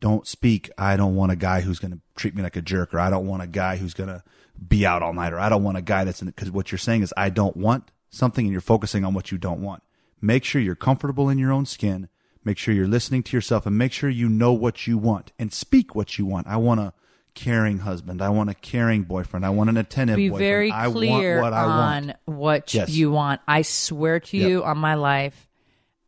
Don't 0.00 0.26
speak. 0.26 0.70
I 0.76 0.96
don't 0.96 1.14
want 1.14 1.32
a 1.32 1.36
guy 1.36 1.60
who's 1.60 1.78
going 1.78 1.92
to 1.92 2.00
treat 2.16 2.34
me 2.34 2.42
like 2.42 2.56
a 2.56 2.62
jerk, 2.62 2.92
or 2.94 2.98
I 2.98 3.10
don't 3.10 3.26
want 3.26 3.42
a 3.42 3.46
guy 3.46 3.76
who's 3.76 3.94
going 3.94 4.08
to 4.08 4.22
be 4.68 4.84
out 4.84 5.02
all 5.02 5.12
night, 5.12 5.32
or 5.32 5.38
I 5.38 5.48
don't 5.48 5.62
want 5.62 5.78
a 5.78 5.82
guy 5.82 6.04
that's 6.04 6.22
in 6.22 6.28
because 6.28 6.50
what 6.50 6.72
you're 6.72 6.78
saying 6.78 7.02
is 7.02 7.14
I 7.16 7.30
don't 7.30 7.56
want 7.56 7.90
something, 8.10 8.44
and 8.44 8.52
you're 8.52 8.60
focusing 8.60 9.04
on 9.04 9.14
what 9.14 9.30
you 9.30 9.38
don't 9.38 9.62
want. 9.62 9.82
Make 10.20 10.44
sure 10.44 10.60
you're 10.60 10.74
comfortable 10.74 11.28
in 11.28 11.38
your 11.38 11.52
own 11.52 11.66
skin. 11.66 12.08
Make 12.44 12.58
sure 12.58 12.74
you're 12.74 12.88
listening 12.88 13.22
to 13.24 13.36
yourself, 13.36 13.66
and 13.66 13.78
make 13.78 13.92
sure 13.92 14.10
you 14.10 14.28
know 14.28 14.52
what 14.52 14.86
you 14.86 14.98
want 14.98 15.32
and 15.38 15.52
speak 15.52 15.94
what 15.94 16.18
you 16.18 16.26
want. 16.26 16.46
I 16.46 16.56
want 16.56 16.80
a 16.80 16.92
caring 17.34 17.78
husband. 17.78 18.20
I 18.22 18.28
want 18.30 18.50
a 18.50 18.54
caring 18.54 19.02
boyfriend. 19.02 19.44
I 19.46 19.50
want 19.50 19.70
an 19.70 19.76
attentive. 19.76 20.16
Be 20.16 20.28
boyfriend. 20.28 20.46
very 20.48 20.72
I 20.72 20.90
clear 20.90 21.40
want 21.40 21.52
what 21.52 21.58
I 21.58 21.64
on 21.64 22.06
want. 22.06 22.16
what 22.26 22.74
Yes. 22.74 22.90
you 22.90 23.10
want. 23.10 23.40
I 23.48 23.62
swear 23.62 24.20
to 24.20 24.36
Yep. 24.36 24.48
you 24.48 24.64
on 24.64 24.78
my 24.78 24.94
life, 24.94 25.48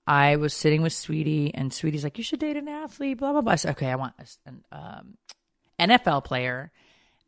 I 0.07 0.37
was 0.37 0.53
sitting 0.55 0.83
with 0.83 0.93
Sweetie, 0.93 1.55
and 1.55 1.73
Sweetie's 1.73 2.03
like, 2.05 2.19
"You 2.19 2.25
should 2.25 2.41
date 2.41 2.57
an 2.57 2.69
athlete." 2.69 3.19
Blah 3.19 3.33
blah 3.33 3.41
blah. 3.41 3.53
I 3.53 3.57
said, 3.57 3.71
"Okay, 3.73 3.89
I 3.89 3.95
want 3.95 4.15
an 4.47 4.65
um, 4.73 5.17
NFL 5.79 6.25
player 6.25 6.73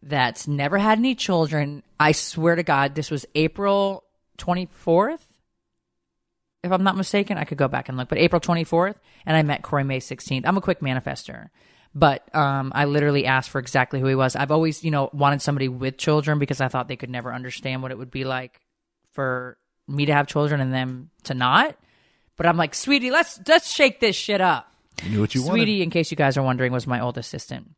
that's 0.02 0.48
never 0.48 0.78
had 0.78 0.98
any 0.98 1.14
children." 1.14 1.82
I 2.00 2.12
swear 2.12 2.56
to 2.56 2.62
God, 2.64 2.94
this 2.96 3.10
was 3.10 3.24
April 3.34 4.04
twenty 4.36 4.66
fourth. 4.66 5.26
If 6.64 6.72
I'm 6.72 6.82
not 6.82 6.96
mistaken, 6.96 7.36
I 7.38 7.44
could 7.44 7.58
go 7.58 7.68
back 7.68 7.88
and 7.90 7.98
look, 7.98 8.08
but 8.08 8.16
April 8.16 8.40
24th, 8.40 8.94
and 9.26 9.36
I 9.36 9.42
met 9.42 9.60
Kroy 9.62 9.84
May 9.84 10.00
16th. 10.00 10.46
I'm 10.46 10.56
a 10.56 10.62
quick 10.62 10.80
manifester, 10.80 11.50
but 11.94 12.34
um, 12.34 12.72
I 12.74 12.86
literally 12.86 13.26
asked 13.26 13.50
for 13.50 13.58
exactly 13.58 14.00
who 14.00 14.06
he 14.06 14.14
was. 14.14 14.34
I've 14.34 14.50
always, 14.50 14.82
you 14.82 14.90
know, 14.90 15.10
wanted 15.12 15.42
somebody 15.42 15.68
with 15.68 15.96
children 15.96 16.38
because 16.38 16.60
I 16.60 16.68
thought 16.68 16.88
they 16.88 16.96
could 16.96 17.10
never 17.10 17.32
understand 17.32 17.82
what 17.82 17.92
it 17.92 17.98
would 17.98 18.10
be 18.10 18.24
like 18.24 18.60
for 19.12 19.56
me 19.86 20.06
to 20.06 20.12
have 20.12 20.26
children 20.26 20.60
and 20.60 20.72
them 20.72 21.10
to 21.24 21.34
not. 21.34 21.76
But 22.36 22.46
I'm 22.46 22.56
like, 22.56 22.74
sweetie, 22.74 23.12
let's 23.12 23.38
let's 23.46 23.72
shake 23.72 24.00
this 24.00 24.16
shit 24.16 24.40
up. 24.40 24.72
You 25.04 25.10
knew 25.10 25.20
what 25.20 25.34
you 25.34 25.42
wanted. 25.42 25.58
Sweetie, 25.58 25.82
in 25.82 25.90
case 25.90 26.10
you 26.10 26.16
guys 26.16 26.36
are 26.36 26.42
wondering, 26.42 26.72
was 26.72 26.86
my 26.86 27.00
old 27.00 27.16
assistant 27.16 27.70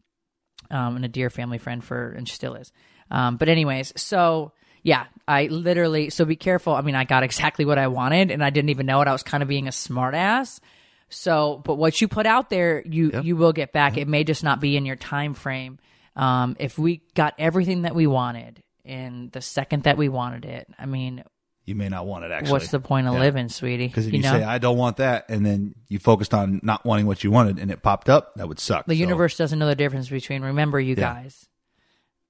um, 0.70 0.96
and 0.96 1.05
a 1.05 1.09
dear 1.09 1.29
family 1.31 1.59
friend 1.59 1.85
for, 1.85 2.11
and 2.12 2.26
she 2.29 2.35
still 2.35 2.55
is. 2.55 2.72
Um, 3.11 3.37
but 3.37 3.48
anyways, 3.48 3.92
so 3.96 4.52
yeah, 4.83 5.07
I 5.29 5.46
literally, 5.46 6.11
so 6.11 6.24
be 6.24 6.37
careful. 6.37 6.74
I 6.74 6.81
mean, 6.81 6.94
I 6.94 7.05
got 7.05 7.22
exactly 7.22 7.64
what 7.64 7.79
I 7.79 7.88
wanted 7.88 8.31
and 8.31 8.42
I 8.42 8.50
didn't 8.50 8.70
even 8.70 8.87
know 8.87 9.00
it. 9.02 9.09
I 9.09 9.12
was 9.12 9.22
kind 9.22 9.42
of 9.42 9.48
being 9.48 9.68
a 9.68 9.72
smartass. 9.72 10.61
So, 11.09 11.62
but 11.64 11.75
what 11.77 12.01
you 12.01 12.09
put 12.09 12.27
out 12.27 12.51
there, 12.51 12.83
you, 12.85 13.21
you 13.23 13.37
will 13.37 13.53
get 13.53 13.73
back. 13.73 13.97
It 13.97 14.09
may 14.09 14.25
just 14.25 14.42
not 14.42 14.61
be 14.61 14.77
in 14.77 14.85
your 14.87 14.97
time 14.97 15.35
frame. 15.35 15.79
Um, 16.16 16.57
if 16.59 16.79
we 16.79 17.03
got 17.14 17.35
everything 17.38 17.83
that 17.83 17.95
we 17.95 18.07
wanted 18.07 18.62
in 18.85 19.31
the 19.33 19.40
second 19.40 19.85
that 19.85 19.97
we 19.97 20.09
wanted 20.09 20.45
it, 20.45 20.66
I 20.79 20.87
mean, 20.87 21.23
You 21.64 21.75
may 21.75 21.88
not 21.88 22.07
want 22.07 22.25
it 22.25 22.31
actually. 22.33 22.53
what's 22.53 22.71
the 22.71 22.81
point 22.81 23.07
of 23.07 23.14
Yeah. 23.14 23.21
living, 23.21 23.49
sweetie? 23.49 23.87
Because 23.87 24.07
if 24.07 24.12
you, 24.14 24.23
know? 24.23 24.33
say 24.33 24.42
I 24.42 24.59
don't 24.59 24.79
want 24.79 24.97
that, 24.97 25.27
and 25.29 25.45
then 25.47 25.75
you 25.88 25.99
focused 25.99 26.33
on 26.35 26.61
not 26.62 26.85
wanting 26.85 27.07
what 27.07 27.23
you 27.23 27.31
wanted, 27.31 27.59
and 27.59 27.71
it 27.71 27.83
popped 27.83 28.09
up, 28.09 28.35
that 28.35 28.49
would 28.49 28.59
suck. 28.59 28.87
The 28.87 28.95
So- 28.95 29.01
universe 29.01 29.37
doesn't 29.37 29.59
know 29.59 29.66
the 29.66 29.75
difference 29.77 30.09
between 30.09 30.42
remember 30.42 30.81
you 30.81 30.95
Yeah. 30.97 31.14
guys. 31.14 31.49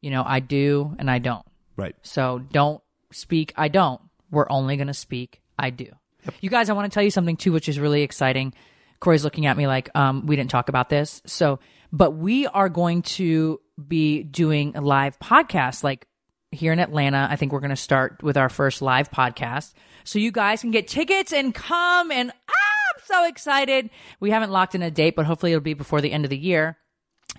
You 0.02 0.10
know, 0.10 0.22
I 0.26 0.40
do 0.40 0.94
and 0.98 1.10
I 1.10 1.18
don't. 1.18 1.46
right? 1.76 1.94
So 2.02 2.38
don't 2.52 2.82
speak 3.12 3.52
I 3.56 3.68
don't. 3.68 4.00
We're 4.30 4.46
only 4.50 4.76
going 4.76 4.86
to 4.88 4.94
speak 4.94 5.40
I 5.58 5.70
do. 5.70 5.92
You 6.40 6.50
guys, 6.50 6.70
I 6.70 6.72
want 6.72 6.90
to 6.90 6.94
tell 6.94 7.02
you 7.02 7.10
something 7.10 7.36
too 7.36 7.52
which 7.52 7.68
is 7.68 7.78
really 7.78 8.02
exciting. 8.02 8.54
Kroy's 9.00 9.24
looking 9.24 9.46
at 9.46 9.56
me 9.56 9.66
like 9.66 9.90
um 9.94 10.26
we 10.26 10.36
didn't 10.36 10.50
talk 10.50 10.68
about 10.68 10.88
this. 10.88 11.22
So, 11.26 11.58
but 11.92 12.12
we 12.12 12.46
are 12.46 12.68
going 12.68 13.02
to 13.02 13.60
be 13.86 14.22
doing 14.22 14.76
a 14.76 14.80
live 14.80 15.18
podcast 15.18 15.84
like 15.84 16.06
here 16.50 16.72
in 16.72 16.78
Atlanta. 16.78 17.28
I 17.30 17.36
think 17.36 17.52
we're 17.52 17.60
going 17.60 17.70
to 17.70 17.76
start 17.76 18.22
with 18.22 18.36
our 18.36 18.48
first 18.48 18.80
live 18.82 19.10
podcast. 19.10 19.74
So 20.04 20.18
you 20.18 20.32
guys 20.32 20.60
can 20.60 20.70
get 20.70 20.88
tickets 20.88 21.32
and 21.32 21.54
come 21.54 22.10
and 22.10 22.30
ah, 22.30 22.52
I'm 22.94 23.02
so 23.04 23.26
excited. 23.26 23.90
We 24.20 24.30
haven't 24.30 24.50
locked 24.50 24.74
in 24.74 24.82
a 24.82 24.90
date, 24.90 25.16
but 25.16 25.26
hopefully 25.26 25.52
it'll 25.52 25.62
be 25.62 25.74
before 25.74 26.00
the 26.00 26.12
end 26.12 26.24
of 26.24 26.30
the 26.30 26.38
year. 26.38 26.78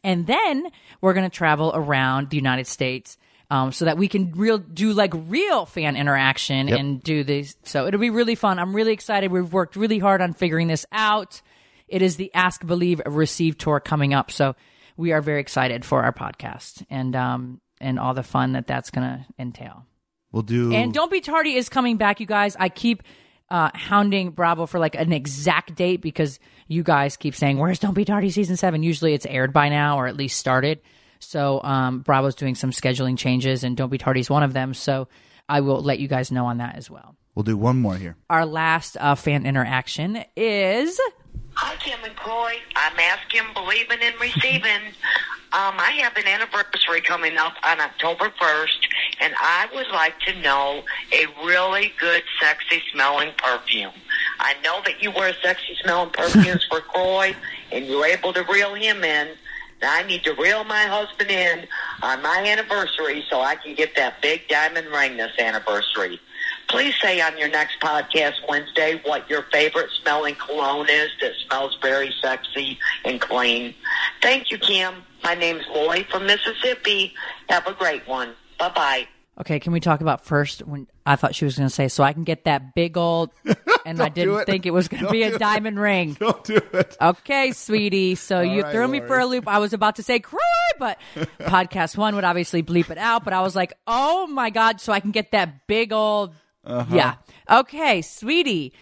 And 0.03 0.27
then 0.27 0.67
we're 1.01 1.13
going 1.13 1.29
to 1.29 1.35
travel 1.35 1.71
around 1.73 2.29
the 2.29 2.37
United 2.37 2.67
States 2.67 3.17
um, 3.49 3.71
so 3.71 3.85
that 3.85 3.97
we 3.97 4.07
can 4.07 4.31
real 4.31 4.57
do 4.57 4.91
like 4.93 5.13
real 5.13 5.65
fan 5.65 5.95
interaction 5.95 6.67
Yep. 6.67 6.79
and 6.79 7.03
do 7.03 7.23
these. 7.23 7.55
So 7.63 7.87
it'll 7.87 7.99
be 7.99 8.09
really 8.09 8.35
fun. 8.35 8.59
I'm 8.59 8.75
really 8.75 8.93
excited. 8.93 9.31
We've 9.31 9.51
worked 9.51 9.75
really 9.75 9.99
hard 9.99 10.21
on 10.21 10.33
figuring 10.33 10.67
this 10.67 10.85
out. 10.91 11.41
It 11.87 12.01
is 12.01 12.17
the 12.17 12.33
Ask 12.33 12.65
Believe 12.65 13.01
Receive 13.05 13.57
tour 13.57 13.79
coming 13.79 14.13
up. 14.13 14.31
So 14.31 14.55
we 14.97 15.13
are 15.13 15.21
very 15.21 15.39
excited 15.39 15.85
for 15.85 16.03
our 16.03 16.11
podcast 16.11 16.85
and 16.89 17.15
um, 17.15 17.61
and 17.79 17.99
all 17.99 18.13
the 18.13 18.23
fun 18.23 18.53
that 18.53 18.67
that's 18.67 18.89
going 18.91 19.07
to 19.07 19.25
entail. 19.39 19.85
We'll 20.31 20.43
do. 20.43 20.73
And 20.73 20.93
Don't 20.93 21.09
Be 21.11 21.21
Tardy 21.21 21.55
is 21.55 21.69
coming 21.69 21.95
back, 21.97 22.19
you 22.19 22.25
guys. 22.25 22.57
I 22.59 22.67
keep 22.67 23.01
uh, 23.49 23.69
hounding 23.73 24.31
Bravo 24.31 24.65
for 24.65 24.77
like 24.79 24.95
an 24.95 25.13
exact 25.13 25.73
date 25.75 26.01
because 26.01 26.39
you 26.67 26.83
guys 26.83 27.15
keep 27.15 27.33
saying, 27.33 27.57
Where's 27.57 27.79
Don't 27.79 27.93
Be 27.93 28.03
Tardy 28.03 28.29
season 28.29 28.57
seven? 28.57 28.83
Usually 28.83 29.13
it's 29.13 29.25
aired 29.25 29.53
by 29.53 29.69
now 29.69 29.97
or 29.97 30.07
at 30.07 30.17
least 30.17 30.37
started. 30.37 30.81
So 31.19 31.61
um, 31.63 31.99
Bravo's 31.99 32.35
doing 32.35 32.55
some 32.55 32.71
scheduling 32.71 33.17
changes 33.17 33.63
and 33.63 33.75
Don't 33.75 33.89
Be 33.89 33.97
Tardy 33.97 34.19
is 34.19 34.29
one 34.29 34.43
of 34.43 34.53
them. 34.53 34.73
So 34.73 35.07
I 35.49 35.61
will 35.61 35.81
let 35.81 35.99
you 35.99 36.07
guys 36.07 36.31
know 36.31 36.45
on 36.45 36.57
that 36.57 36.75
as 36.75 36.89
well. 36.89 37.15
We'll 37.35 37.43
do 37.43 37.57
one 37.57 37.79
more 37.79 37.95
here. 37.95 38.15
Our 38.29 38.45
last 38.45 38.97
uh, 38.99 39.15
fan 39.15 39.45
interaction 39.45 40.23
is 40.35 40.99
Hi, 41.53 41.75
Kim 41.77 41.99
and 42.03 42.15
Coy. 42.15 42.53
I'm 42.75 42.99
asking, 42.99 43.41
believing, 43.53 43.99
and 44.01 44.19
receiving. 44.21 44.81
Um, 45.53 45.75
I 45.79 45.91
have 46.01 46.17
an 46.17 46.27
anniversary 46.27 46.99
coming 46.99 47.37
up 47.37 47.53
on 47.63 47.79
October 47.79 48.29
1st, 48.37 48.87
and 49.21 49.33
I 49.39 49.69
would 49.73 49.87
like 49.93 50.19
to 50.27 50.37
know 50.41 50.83
a 51.13 51.25
really 51.45 51.93
good, 51.97 52.21
sexy 52.41 52.83
smelling 52.91 53.31
perfume. 53.37 53.93
I 54.39 54.55
know 54.61 54.81
that 54.83 55.01
you 55.01 55.09
wear 55.09 55.33
sexy 55.41 55.77
smelling 55.81 56.09
perfumes 56.09 56.65
for 56.69 56.81
Coy, 56.81 57.33
and 57.71 57.85
you're 57.85 58.05
able 58.05 58.33
to 58.33 58.43
reel 58.43 58.73
him 58.75 59.05
in. 59.05 59.29
I 59.81 60.03
need 60.03 60.23
to 60.23 60.33
reel 60.33 60.63
my 60.63 60.83
husband 60.83 61.29
in 61.29 61.67
on 62.01 62.21
my 62.21 62.43
anniversary 62.45 63.23
so 63.29 63.41
I 63.41 63.55
can 63.55 63.75
get 63.75 63.95
that 63.95 64.21
big 64.21 64.47
diamond 64.47 64.87
ring 64.87 65.17
this 65.17 65.31
anniversary. 65.37 66.19
Please 66.67 66.95
say 67.01 67.21
on 67.21 67.37
your 67.37 67.47
next 67.49 67.79
podcast 67.79 68.33
Wednesday 68.49 68.99
what 69.05 69.29
your 69.29 69.43
favorite 69.53 69.89
smelling 70.01 70.35
cologne 70.35 70.87
is 70.89 71.09
that 71.21 71.31
smells 71.47 71.77
very 71.81 72.13
sexy 72.21 72.77
and 73.05 73.21
clean. 73.21 73.73
Thank 74.21 74.51
you, 74.51 74.57
Kim. 74.57 74.95
My 75.23 75.33
name's 75.33 75.65
Lloyd 75.73 76.07
from 76.07 76.25
Mississippi. 76.25 77.13
Have 77.49 77.67
a 77.67 77.73
great 77.73 78.07
one. 78.07 78.33
Bye 78.59 78.69
bye. 78.69 79.07
Okay, 79.39 79.59
can 79.59 79.71
we 79.71 79.79
talk 79.79 80.01
about 80.01 80.25
first 80.25 80.61
when 80.65 80.87
I 81.05 81.15
thought 81.15 81.35
she 81.35 81.45
was 81.45 81.57
going 81.57 81.69
to 81.69 81.73
say, 81.73 81.89
so 81.89 82.03
I 82.03 82.11
can 82.11 82.23
get 82.23 82.45
that 82.45 82.73
big 82.73 82.97
old, 82.97 83.29
and 83.85 84.01
I 84.01 84.09
didn't 84.09 84.33
it. 84.39 84.45
think 84.47 84.65
it 84.65 84.71
was 84.71 84.87
going 84.87 85.03
to 85.05 85.11
be 85.11 85.21
a 85.23 85.35
it. 85.35 85.39
diamond 85.39 85.79
ring. 85.79 86.13
Don't 86.19 86.43
do 86.43 86.55
it. 86.73 86.97
Okay, 86.99 87.51
sweetie. 87.51 88.15
So 88.15 88.41
you 88.41 88.63
right, 88.63 88.71
threw 88.71 88.87
me 88.87 88.99
for 88.99 89.19
a 89.19 89.25
loop. 89.27 89.47
I 89.47 89.59
was 89.59 89.73
about 89.73 89.97
to 89.97 90.03
say 90.03 90.19
cry, 90.19 90.39
but 90.79 90.99
podcast 91.39 91.95
one 91.97 92.15
would 92.15 92.23
obviously 92.23 92.63
bleep 92.63 92.89
it 92.89 92.97
out. 92.97 93.23
But 93.23 93.33
I 93.33 93.41
was 93.41 93.55
like, 93.55 93.73
oh 93.85 94.25
my 94.25 94.49
god, 94.49 94.81
so 94.81 94.91
I 94.91 94.99
can 95.01 95.11
get 95.11 95.31
that 95.33 95.67
big 95.67 95.93
old, 95.93 96.33
Uh-huh. 96.65 96.95
yeah. 96.95 97.13
Okay, 97.47 98.01
sweetie. 98.01 98.73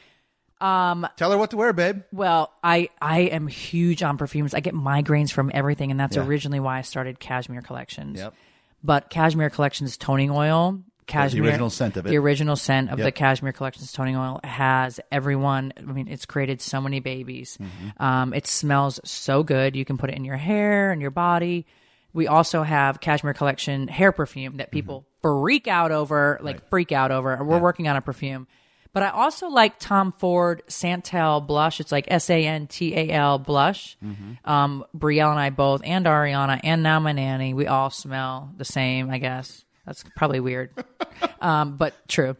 Tell 0.62 1.32
her 1.32 1.38
what 1.38 1.52
to 1.52 1.58
wear, 1.58 1.74
babe. 1.74 2.02
Well, 2.14 2.52
I 2.64 2.90
I 3.02 3.20
am 3.24 3.48
huge 3.48 4.02
on 4.02 4.18
perfumes. 4.18 4.54
I 4.54 4.62
get 4.62 4.74
migraines 4.74 5.32
from 5.32 5.52
everything, 5.54 5.92
and 5.92 6.00
that's 6.00 6.16
Yeah. 6.16 6.24
originally 6.26 6.60
why 6.62 6.78
I 6.80 6.82
started 6.82 7.20
Kashmere 7.20 7.62
Kollections. 7.62 8.18
Yep. 8.18 8.34
But 8.86 9.10
Kashmere 9.10 9.50
Kollections 9.50 9.98
toning 9.98 10.30
oil, 10.30 10.80
Cashmere, 11.08 11.44
original 11.46 11.70
scent 11.70 11.98
of 11.98 12.06
it. 12.06 12.10
the 12.10 12.18
original 12.18 12.56
scent 12.56 12.92
of 12.92 13.00
the 13.00 13.12
Kashmere 13.12 13.52
Kollections 13.54 13.94
toning 13.94 14.16
oil 14.16 14.40
has 14.44 15.00
everyone. 15.12 15.74
I 15.78 15.82
mean, 15.82 16.08
it's 16.08 16.26
created 16.26 16.62
so 16.62 16.80
many 16.82 17.00
babies. 17.00 17.58
Mm-hmm. 17.62 18.04
Um, 18.04 18.34
it 18.34 18.46
smells 18.48 19.00
so 19.04 19.44
good. 19.44 19.76
You 19.76 19.86
can 19.86 19.98
put 19.98 20.10
it 20.10 20.16
in 20.16 20.24
your 20.26 20.38
hair 20.38 20.92
and 20.92 21.02
your 21.02 21.12
body. 21.12 21.66
We 22.14 22.28
also 22.28 22.64
have 22.64 23.00
Kashmere 23.02 23.34
Kollection 23.34 23.90
hair 23.90 24.12
perfume 24.12 24.58
that 24.58 24.72
people 24.72 25.02
Mm-hmm. 25.24 25.42
freak 25.42 25.68
out 25.68 25.92
over, 25.92 26.38
like 26.44 26.70
freak 26.70 26.92
out 26.92 27.12
over. 27.12 27.44
We're 27.44 27.58
working 27.60 27.88
on 27.88 27.96
a 27.96 28.02
perfume. 28.02 28.48
But 28.96 29.04
I 29.04 29.10
also 29.10 29.50
like 29.50 29.78
Tom 29.78 30.14
Ford 30.14 30.64
Santal 30.70 31.42
blush. 31.42 31.82
It's 31.82 31.92
like 31.92 32.06
S 32.08 32.30
A 32.30 32.46
N 32.46 32.66
T 32.66 32.96
A 32.96 33.10
L 33.10 33.38
blush. 33.38 33.98
Mm-hmm. 34.02 34.50
Um, 34.50 34.86
Brielle 34.98 35.32
and 35.32 35.40
I 35.40 35.50
both, 35.50 35.82
and 35.84 36.06
Ariana, 36.06 36.62
and 36.64 36.82
now 36.82 37.02
my 37.02 37.12
nanny, 37.12 37.54
we 37.54 37.68
all 37.68 37.90
smell 37.90 38.54
the 38.56 38.64
same. 38.64 39.10
I 39.10 39.18
guess 39.18 39.66
that's 39.86 40.06
probably 40.16 40.40
weird, 40.40 40.72
um, 41.42 41.76
but 41.76 41.94
true. 42.08 42.38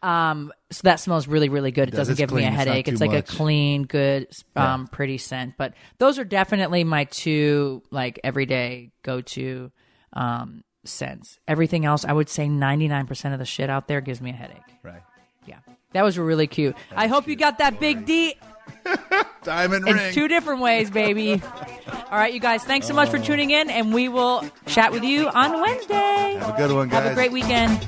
Um, 0.00 0.52
so 0.70 0.82
that 0.84 1.00
smells 1.00 1.26
really, 1.26 1.48
really 1.48 1.72
good. 1.72 1.88
It, 1.88 1.90
does. 1.90 2.06
doesn't 2.06 2.12
It's 2.12 2.18
give 2.20 2.30
me 2.30 2.44
a 2.44 2.50
clean. 2.50 2.52
It's 2.52 2.56
headache. 2.56 2.86
It's 2.86 3.00
like 3.00 3.10
much. 3.10 3.28
a 3.28 3.36
clean, 3.36 3.82
good, 3.82 4.28
um, 4.54 4.86
pretty 4.86 5.18
scent. 5.18 5.54
But 5.58 5.74
those 5.98 6.20
are 6.20 6.24
definitely 6.24 6.84
my 6.84 7.02
two 7.02 7.82
like 7.90 8.20
everyday 8.22 8.92
go 9.02 9.22
to 9.22 9.72
um, 10.12 10.62
scents. 10.84 11.40
Everything 11.48 11.84
else, 11.84 12.04
I 12.04 12.12
would 12.12 12.28
say 12.28 12.48
ninety 12.48 12.86
nine 12.86 13.08
percent 13.08 13.34
of 13.34 13.40
the 13.40 13.44
shit 13.44 13.70
out 13.70 13.88
there 13.88 14.00
gives 14.00 14.20
me 14.20 14.30
a 14.30 14.34
headache. 14.34 14.62
Right. 14.84 15.02
Yeah, 15.46 15.58
that 15.92 16.04
was 16.04 16.18
really 16.18 16.46
cute. 16.46 16.76
I 16.94 17.06
hope 17.06 17.28
you 17.28 17.36
got 17.36 17.58
that 17.58 17.80
big 17.80 18.04
D 18.06 18.36
Diamond 19.42 19.88
in 19.88 19.96
ring. 19.96 20.12
two 20.12 20.28
different 20.28 20.60
ways, 20.60 20.90
baby. 20.90 21.42
All 22.10 22.18
right, 22.18 22.32
you 22.32 22.40
guys, 22.40 22.64
thanks 22.64 22.86
so 22.86 22.94
much 22.94 23.08
for 23.08 23.18
oh. 23.18 23.22
tuning 23.22 23.50
in, 23.50 23.70
and 23.70 23.92
we 23.92 24.08
will 24.08 24.44
chat 24.66 24.92
with 24.92 25.04
you 25.04 25.28
on 25.28 25.60
Wednesday. 25.60 26.38
Have 26.40 26.54
a 26.54 26.56
good 26.56 26.72
one, 26.72 26.88
guys. 26.88 27.02
Have 27.02 27.12
a 27.12 27.14
great 27.14 27.32
weekend. 27.32 27.82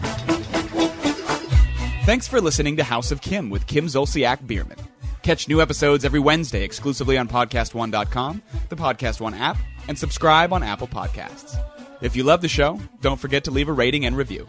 Thanks 2.05 2.27
for 2.27 2.41
listening 2.41 2.77
to 2.77 2.85
House 2.85 3.11
of 3.11 3.21
Kim 3.21 3.51
with 3.51 3.67
Kim 3.67 3.87
Zolciak 3.87 4.47
Biermann. 4.47 4.79
Catch 5.23 5.49
new 5.49 5.61
episodes 5.61 6.05
every 6.05 6.21
Wednesday 6.21 6.65
exclusively 6.65 7.19
on 7.19 7.29
PodcastOne.com, 7.29 8.43
the 8.71 8.77
Podcast 8.77 9.21
One 9.21 9.35
app, 9.35 9.59
and 9.89 9.99
subscribe 9.99 10.53
on 10.53 10.63
Apple 10.63 10.89
Podcasts. 10.89 11.63
If 12.01 12.17
you 12.17 12.23
love 12.23 12.41
the 12.41 12.49
show, 12.49 12.81
don't 13.03 13.19
forget 13.21 13.45
to 13.45 13.51
leave 13.51 13.69
a 13.69 13.73
rating 13.73 14.07
and 14.07 14.17
review. 14.17 14.49